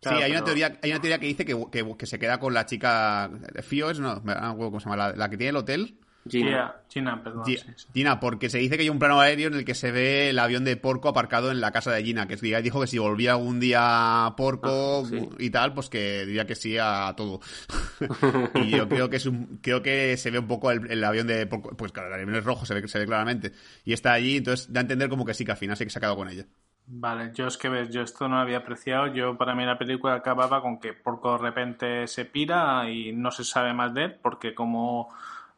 [0.00, 2.54] Sí, hay una, teoría, hay una teoría que dice que, que- que se queda con
[2.54, 3.28] la chica.
[3.62, 4.96] Fío es, no, ¿cómo se llama?
[4.96, 5.98] La, la que tiene el hotel.
[6.28, 6.50] Gina.
[6.50, 7.54] Gina, Gina, perdón.
[7.54, 7.88] Gi- sí, sí.
[7.94, 10.38] Gina, porque se dice que hay un plano aéreo en el que se ve el
[10.38, 13.60] avión de Porco aparcado en la casa de Gina, que dijo que si volvía algún
[13.60, 15.28] día Porco Ah, sí.
[15.38, 17.40] y tal, pues que diría que sí a todo.
[18.54, 21.26] y yo creo que es un, creo que se ve un poco el, el avión
[21.26, 23.52] de Porco, pues claro, el avión es rojo, se ve, se ve claramente.
[23.84, 25.90] Y está allí, entonces da a entender como que sí, que al final sí que
[25.90, 26.46] se ha quedado con ella.
[26.90, 29.08] Vale, yo es que ves, yo esto no lo había apreciado.
[29.08, 33.30] Yo, para mí, la película acababa con que Porco de repente se pira y no
[33.30, 35.10] se sabe más de él, porque como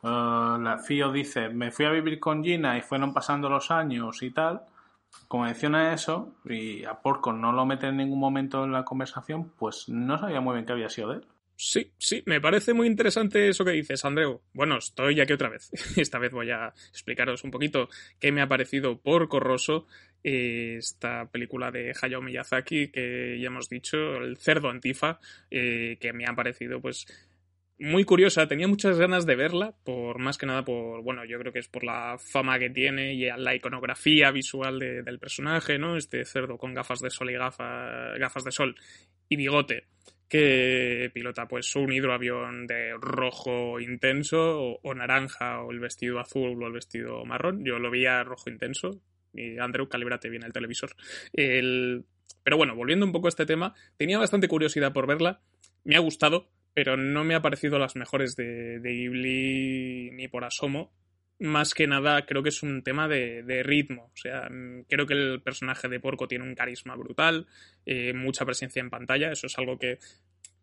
[0.03, 4.23] eh, la Fío dice, me fui a vivir con Gina y fueron pasando los años
[4.23, 4.63] y tal,
[5.29, 9.53] como menciona eso, y a Porco no lo mete en ningún momento en la conversación,
[9.59, 11.27] pues no sabía muy bien qué había sido de él.
[11.63, 14.41] Sí, sí, me parece muy interesante eso que dices, Andreu.
[14.55, 15.71] Bueno, estoy aquí otra vez.
[15.99, 19.87] Esta vez voy a explicaros un poquito qué me ha parecido por Corroso
[20.25, 25.21] eh, esta película de Hayao Miyazaki que ya hemos dicho, El cerdo antifa,
[25.51, 27.07] eh, que me ha parecido pues
[27.81, 28.47] muy curiosa.
[28.47, 31.69] Tenía muchas ganas de verla, por más que nada por, bueno, yo creo que es
[31.69, 35.97] por la fama que tiene y la iconografía visual de- del personaje, ¿no?
[35.97, 38.75] Este cerdo con gafas de sol y gafa- gafas de sol
[39.29, 39.85] y bigote
[40.29, 46.63] que pilota pues un hidroavión de rojo intenso o, o naranja o el vestido azul
[46.63, 47.65] o el vestido marrón.
[47.65, 49.03] Yo lo veía rojo intenso
[49.35, 50.91] y Andrew, calibrate bien el televisor.
[51.33, 52.05] El...
[52.45, 55.41] Pero bueno, volviendo un poco a este tema, tenía bastante curiosidad por verla,
[55.85, 60.45] me ha gustado, pero no me ha parecido las mejores de, de Ghibli ni por
[60.45, 60.93] asomo.
[61.39, 64.11] más que nada creo que es un tema de, de ritmo.
[64.13, 67.47] O sea, mm, creo que el personaje de Porco tiene un carisma brutal,
[67.87, 69.33] eh, mucha presencia en pantalla.
[69.33, 69.99] Eso es algo que,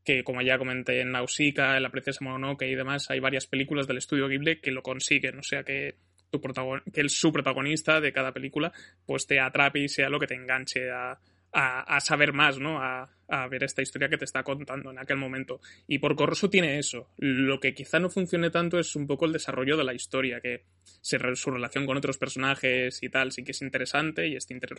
[0.03, 3.87] que como ya comenté en Nausicaa, en La Princesa Mononoke y demás, hay varias películas
[3.87, 5.39] del estudio Ghibli que lo consiguen.
[5.39, 5.95] O sea, que,
[6.29, 8.71] tu protagon que el su protagonista de cada película
[9.05, 11.17] pues te atrape y sea lo que te enganche a,
[11.59, 12.79] a, saber más, ¿no?
[12.79, 13.09] A,
[13.49, 15.59] ver esta historia que te está contando en aquel momento.
[15.87, 17.09] Y por Corroso tiene eso.
[17.17, 20.65] Lo que quizá no funcione tanto es un poco el desarrollo de la historia, que
[21.01, 24.77] su relación con otros personajes y tal sí que es interesante y este interés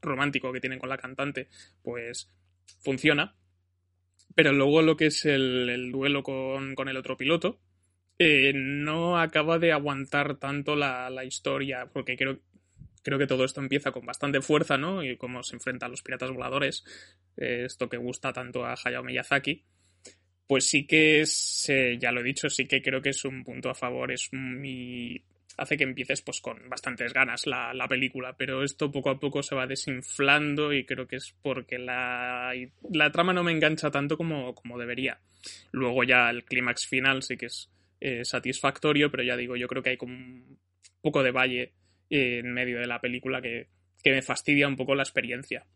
[0.00, 1.48] romántico que tienen con la cantante
[1.82, 2.30] pues
[2.82, 3.34] funciona.
[4.34, 7.60] Pero luego lo que es el, el duelo con, con, el otro piloto
[8.18, 12.38] eh, no acaba de aguantar tanto la, la historia, porque creo,
[13.02, 15.04] creo que todo esto empieza con bastante fuerza, ¿no?
[15.04, 16.84] Y cómo se enfrenta a los piratas voladores,
[17.36, 19.64] eh, esto que gusta tanto a Hayao Miyazaki,
[20.46, 23.44] pues sí que es, eh, ya lo he dicho, sí que creo que es un
[23.44, 25.22] punto a favor, es mi...
[25.56, 29.42] hace que empieces pues con bastantes ganas la, la, película, pero esto poco a poco
[29.42, 32.52] se va desinflando y creo que es porque la,
[32.90, 35.20] la trama no me engancha tanto como, como debería.
[35.70, 39.82] Luego ya el clímax final sí que es eh, satisfactorio, pero ya digo, yo creo
[39.82, 40.58] que hay como un
[41.00, 41.72] poco de valle
[42.12, 43.68] en medio de la película que,
[44.02, 45.66] que, me fastidia un poco la experiencia.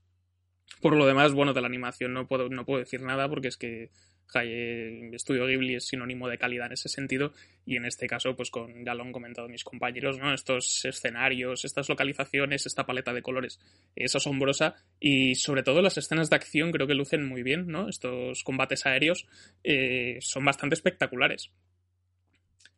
[0.80, 3.56] Por lo demás, bueno, de la animación no puedo, no puedo decir nada porque es
[3.56, 3.90] que
[4.34, 7.32] el Estudio Ghibli es sinónimo de calidad en ese sentido
[7.64, 10.34] y en este caso, pues con, ya lo han comentado mis compañeros, ¿no?
[10.34, 13.60] Estos escenarios, estas localizaciones, esta paleta de colores
[13.94, 17.88] es asombrosa y sobre todo las escenas de acción creo que lucen muy bien, ¿no?
[17.88, 19.26] Estos combates aéreos
[19.64, 21.50] eh, son bastante espectaculares.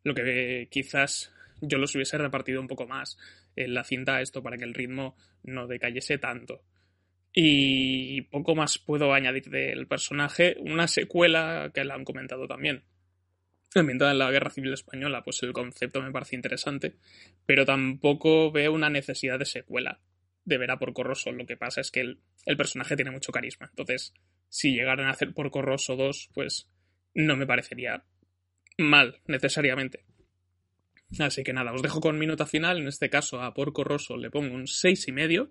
[0.03, 3.17] Lo que quizás yo los hubiese repartido un poco más
[3.55, 6.63] en la cinta esto para que el ritmo no decayese tanto.
[7.33, 10.55] Y poco más puedo añadir del personaje.
[10.59, 12.83] Una secuela que la han comentado también.
[13.75, 16.95] Ambientada en la Guerra Civil Española, pues el concepto me parece interesante,
[17.45, 19.99] pero tampoco veo una necesidad de secuela
[20.43, 21.31] de ver a Porco Rosso.
[21.31, 23.67] Lo que pasa es que el, el personaje tiene mucho carisma.
[23.69, 24.15] Entonces,
[24.47, 26.67] si llegaran a hacer Porco Rosso 2, pues
[27.13, 28.03] no me parecería
[28.77, 30.03] mal, necesariamente.
[31.17, 32.77] Así que nada, os dejo con mi nota final.
[32.79, 35.49] En este caso, a Porco Rosso le pongo un 6,5.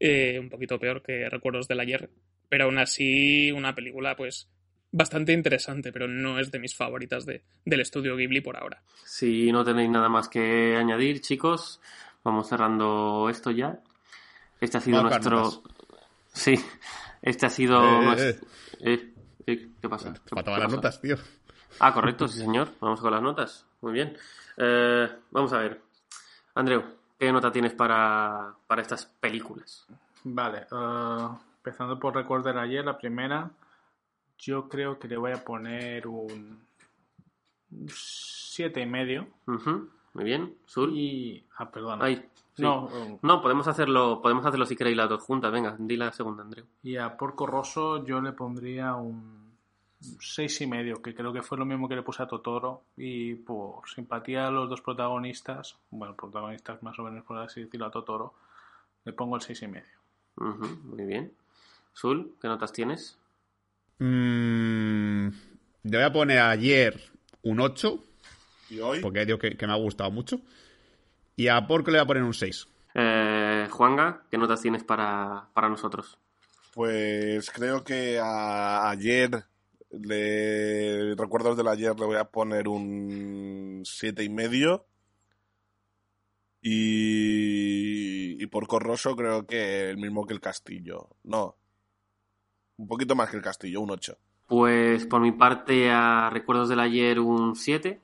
[0.00, 2.10] Eh, un poquito peor que Recuerdos del ayer.
[2.48, 4.48] Pero aún así, una película, pues,
[4.90, 8.82] bastante interesante, pero no es de mis favoritas de, del estudio Ghibli por ahora.
[9.04, 11.80] Si no tenéis nada más que añadir, chicos,
[12.24, 13.78] vamos cerrando esto ya.
[14.60, 15.62] Este ha sido nuestro.
[16.32, 16.54] Sí,
[17.22, 17.82] este ha sido.
[17.82, 18.46] Eh, nuestro...
[18.80, 19.12] eh,
[19.46, 20.12] eh, ¿Qué pasa?
[20.12, 20.76] ¿Qué Faltaban las pasa?
[20.76, 21.16] notas, tío.
[21.80, 22.68] Ah, correcto, sí, señor.
[22.80, 23.66] Vamos con las notas.
[23.80, 24.16] Muy bien.
[24.56, 25.80] Eh, vamos a ver.
[26.54, 26.82] Andreu,
[27.18, 29.86] ¿qué nota tienes para, para estas películas?
[30.24, 30.66] Vale.
[30.70, 33.50] Uh, empezando por del ayer, la primera.
[34.38, 36.60] Yo creo que le voy a poner un
[37.88, 39.28] siete y medio.
[39.46, 39.88] Uh -huh.
[40.14, 40.56] Muy bien.
[40.66, 40.92] Sul.
[40.94, 41.44] Y.
[41.56, 42.00] Ah, perdón.
[42.02, 42.62] Ay, sí.
[42.62, 45.50] No, um, no, podemos hacerlo, podemos hacerlo si queréis las dos juntas.
[45.50, 46.66] Venga, di la segunda, Andreu.
[46.82, 49.41] Y a Porco Rosso yo le pondría un
[50.20, 53.34] seis y medio, que creo que fue lo mismo que le puse a Totoro y
[53.34, 57.90] por simpatía a los dos protagonistas, bueno, protagonistas más o menos por así decirlo a
[57.90, 58.34] Totoro,
[59.04, 59.98] le pongo el seis y medio.
[60.36, 61.32] Uh -huh, muy bien.
[61.92, 63.18] Sul, ¿qué notas tienes?
[63.98, 65.28] Mm,
[65.84, 67.00] le voy a poner ayer
[67.42, 67.98] un 8.
[68.70, 69.00] ¿Y hoy?
[69.00, 70.40] Porque digo que, que, me ha gustado mucho.
[71.36, 72.68] Y a Porco le voy a poner un 6.
[72.94, 76.18] Eh, Juanga, ¿qué notas tienes para, para nosotros?
[76.74, 79.44] Pues creo que a, ayer
[80.00, 84.86] le recuerdos del ayer le voy a poner un siete y medio
[86.62, 91.56] y, y por Corroso creo que el mismo que el Castillo no
[92.76, 94.16] un poquito más que el Castillo un 8
[94.48, 98.00] pues por mi parte a recuerdos del ayer un 7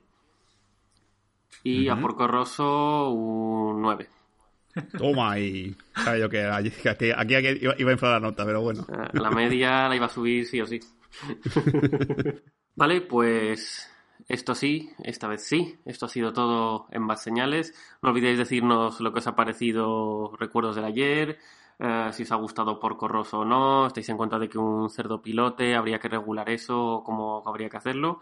[1.63, 1.97] y uh -huh.
[1.97, 4.07] a Porco Rosso un 9
[4.97, 8.85] Toma y sabía yo que aquí, aquí, aquí, iba a inflar la nota, pero bueno.
[9.13, 10.79] La media la iba a subir sí o sí.
[12.75, 13.89] vale, pues
[14.27, 15.79] esto sí, esta vez sí.
[15.85, 17.73] Esto ha sido todo en Bad Señales.
[18.01, 21.39] No olvidéis decirnos lo que os ha parecido recuerdos del ayer,
[21.79, 24.89] eh, si os ha gustado por Corroso o no, estáis en cuenta de que un
[24.89, 28.19] cerdo pilote habría que regular eso, cómo habría que hacerlo.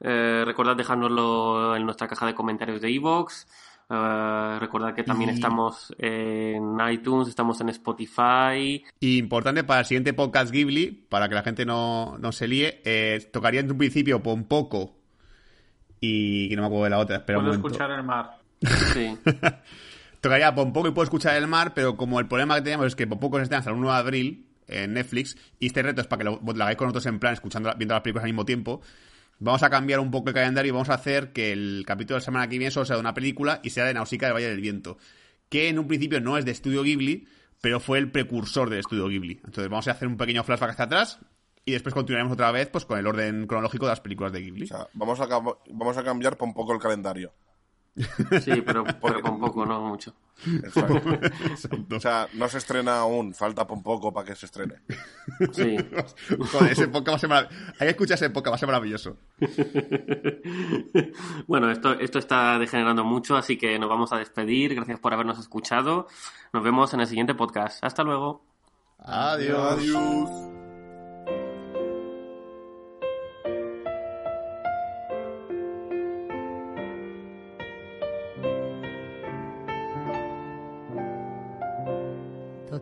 [0.00, 3.46] Eh, recordad dejárnoslo en nuestra caja de comentarios de iVoox.
[3.92, 5.34] Uh, recordad que también y...
[5.34, 8.82] estamos en iTunes, estamos en Spotify.
[8.98, 12.80] Y importante para el siguiente podcast Ghibli, para que la gente no, no se líe,
[12.86, 14.96] eh, tocaría en un principio Pompoco
[16.00, 17.16] y, y no me acuerdo de la otra.
[17.16, 18.38] Espera puedo un escuchar el mar.
[18.94, 19.14] Sí.
[20.22, 23.06] tocaría Pompoco y puedo escuchar el mar, pero como el problema que tenemos es que
[23.06, 26.20] Pompoco se estrena hasta el 1 de abril en Netflix y este reto es para
[26.20, 28.80] que lo, lo hagáis con nosotros en plan, escuchando, viendo las películas al mismo tiempo
[29.42, 32.20] vamos a cambiar un poco el calendario y vamos a hacer que el capítulo de
[32.20, 34.48] la semana que viene solo sea de una película y sea de Nausicaa del Valle
[34.48, 34.98] del Viento.
[35.48, 37.26] Que en un principio no es de Estudio Ghibli,
[37.60, 39.40] pero fue el precursor del Estudio Ghibli.
[39.44, 41.18] Entonces vamos a hacer un pequeño flashback hacia atrás
[41.64, 44.64] y después continuaremos otra vez pues con el orden cronológico de las películas de Ghibli.
[44.64, 47.32] O sea, vamos a, cambiar un poco el calendario.
[47.94, 48.84] Sí, pero,
[49.22, 50.14] con poco, no mucho.
[50.46, 51.00] Exacto.
[51.94, 54.76] O sea, no se estrena aún, falta por un poco para que se estrene.
[55.52, 55.76] Sí.
[56.52, 58.68] Joder, ese podcast va a ser marav- Hay que escuchar ese podcast, va a ser
[58.68, 59.16] maravilloso.
[61.46, 64.74] Bueno, esto, esto está degenerando mucho, así que nos vamos a despedir.
[64.74, 66.08] Gracias por habernos escuchado.
[66.52, 67.84] Nos vemos en el siguiente podcast.
[67.84, 68.44] Hasta luego.
[68.98, 69.72] Adiós.
[69.78, 70.51] Adiós.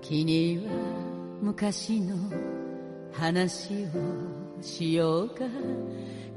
[0.01, 0.73] 時には
[1.43, 2.17] 昔の
[3.13, 5.45] 話をしようか。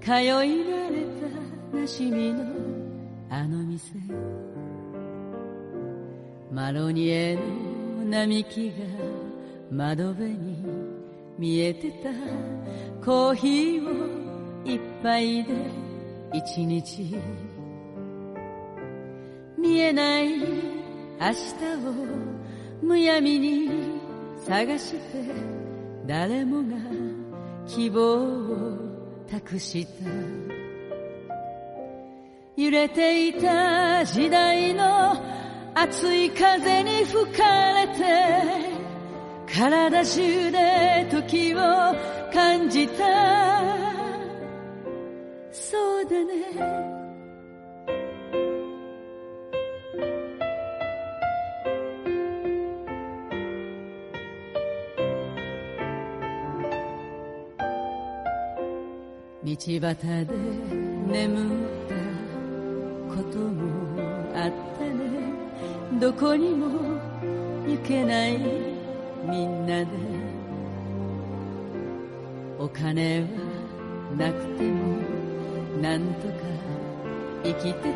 [0.01, 1.05] 通い慣れ
[1.71, 2.45] たなしみの
[3.29, 3.93] あの店。
[6.51, 8.75] マロニエの並木が
[9.71, 10.57] 窓辺に
[11.39, 12.09] 見えてた。
[13.03, 13.91] コーヒーを
[14.65, 15.53] 一杯で
[16.33, 17.17] 一日。
[19.57, 20.45] 見えない明
[21.29, 21.53] 日
[21.87, 22.32] を
[22.83, 23.69] むやみに
[24.45, 24.99] 探して
[26.05, 26.75] 誰もが
[27.65, 28.77] 希望を
[29.29, 30.09] 託した。
[32.55, 35.15] 揺れていた時代の
[35.73, 38.03] 熱い風に吹かれて
[39.51, 41.57] 体中で時を
[42.33, 43.63] 感じた。
[45.51, 47.02] そうだね。
[59.55, 59.95] 道端
[60.25, 60.33] で
[61.07, 61.93] 眠った
[63.15, 63.61] ことも
[64.35, 65.99] あったね。
[65.99, 66.67] どこにも
[67.67, 68.39] 行けない
[69.29, 69.87] みんなで。
[72.57, 73.27] お金は
[74.17, 74.97] なくても
[75.81, 76.33] なんとか
[77.43, 77.93] 生きて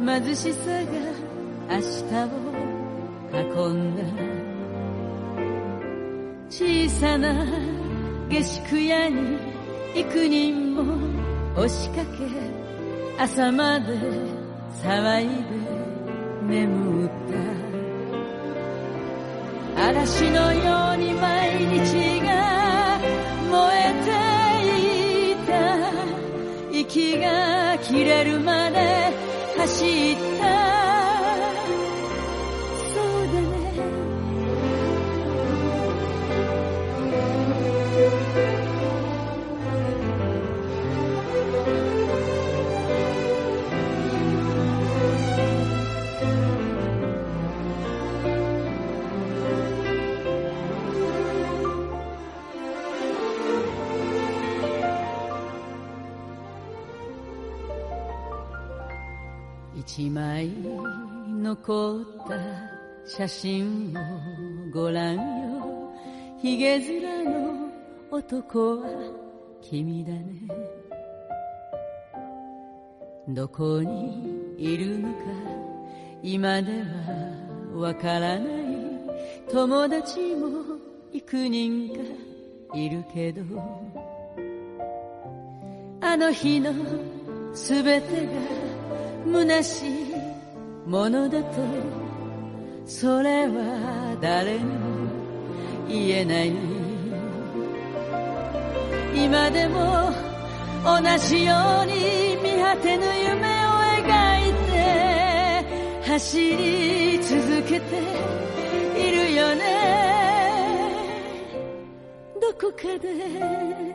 [0.00, 0.82] た貧しさが
[1.70, 1.84] 明日
[2.24, 2.28] を
[3.64, 4.02] 運んだ。
[6.50, 7.46] 小さな
[8.28, 9.61] 下宿屋に
[9.94, 10.82] 幾人も
[11.54, 12.26] 押しかけ
[13.18, 13.92] 朝まで
[14.82, 17.10] 騒いで眠っ
[19.76, 22.98] た嵐のように毎日が
[23.50, 24.10] 燃えて
[25.32, 25.50] いた。
[26.72, 29.12] 息が切れるまで
[29.58, 30.41] 走った。
[59.74, 60.50] 一枚
[61.42, 62.38] 残った
[63.06, 65.92] 写真をご覧よ。
[66.40, 67.70] ひげ面の
[68.10, 68.88] 男は
[69.60, 70.22] 君だね。
[73.28, 75.18] どこにいるのか
[76.22, 78.42] 今ではわからない。
[79.50, 80.48] 友達も
[81.12, 83.42] 幾人かいるけど。
[86.04, 86.72] あの日の
[87.54, 88.32] すべてが
[89.24, 90.14] 虚しい
[90.86, 91.62] ものだと
[92.86, 95.12] それは誰にも
[95.88, 96.52] 言えない。
[99.14, 100.10] 今でも
[100.84, 104.06] 同じように見果てぬ夢を描
[104.48, 104.72] いて
[106.08, 108.02] 走り続けて
[108.98, 109.62] いるよね。
[112.40, 113.91] どこかで。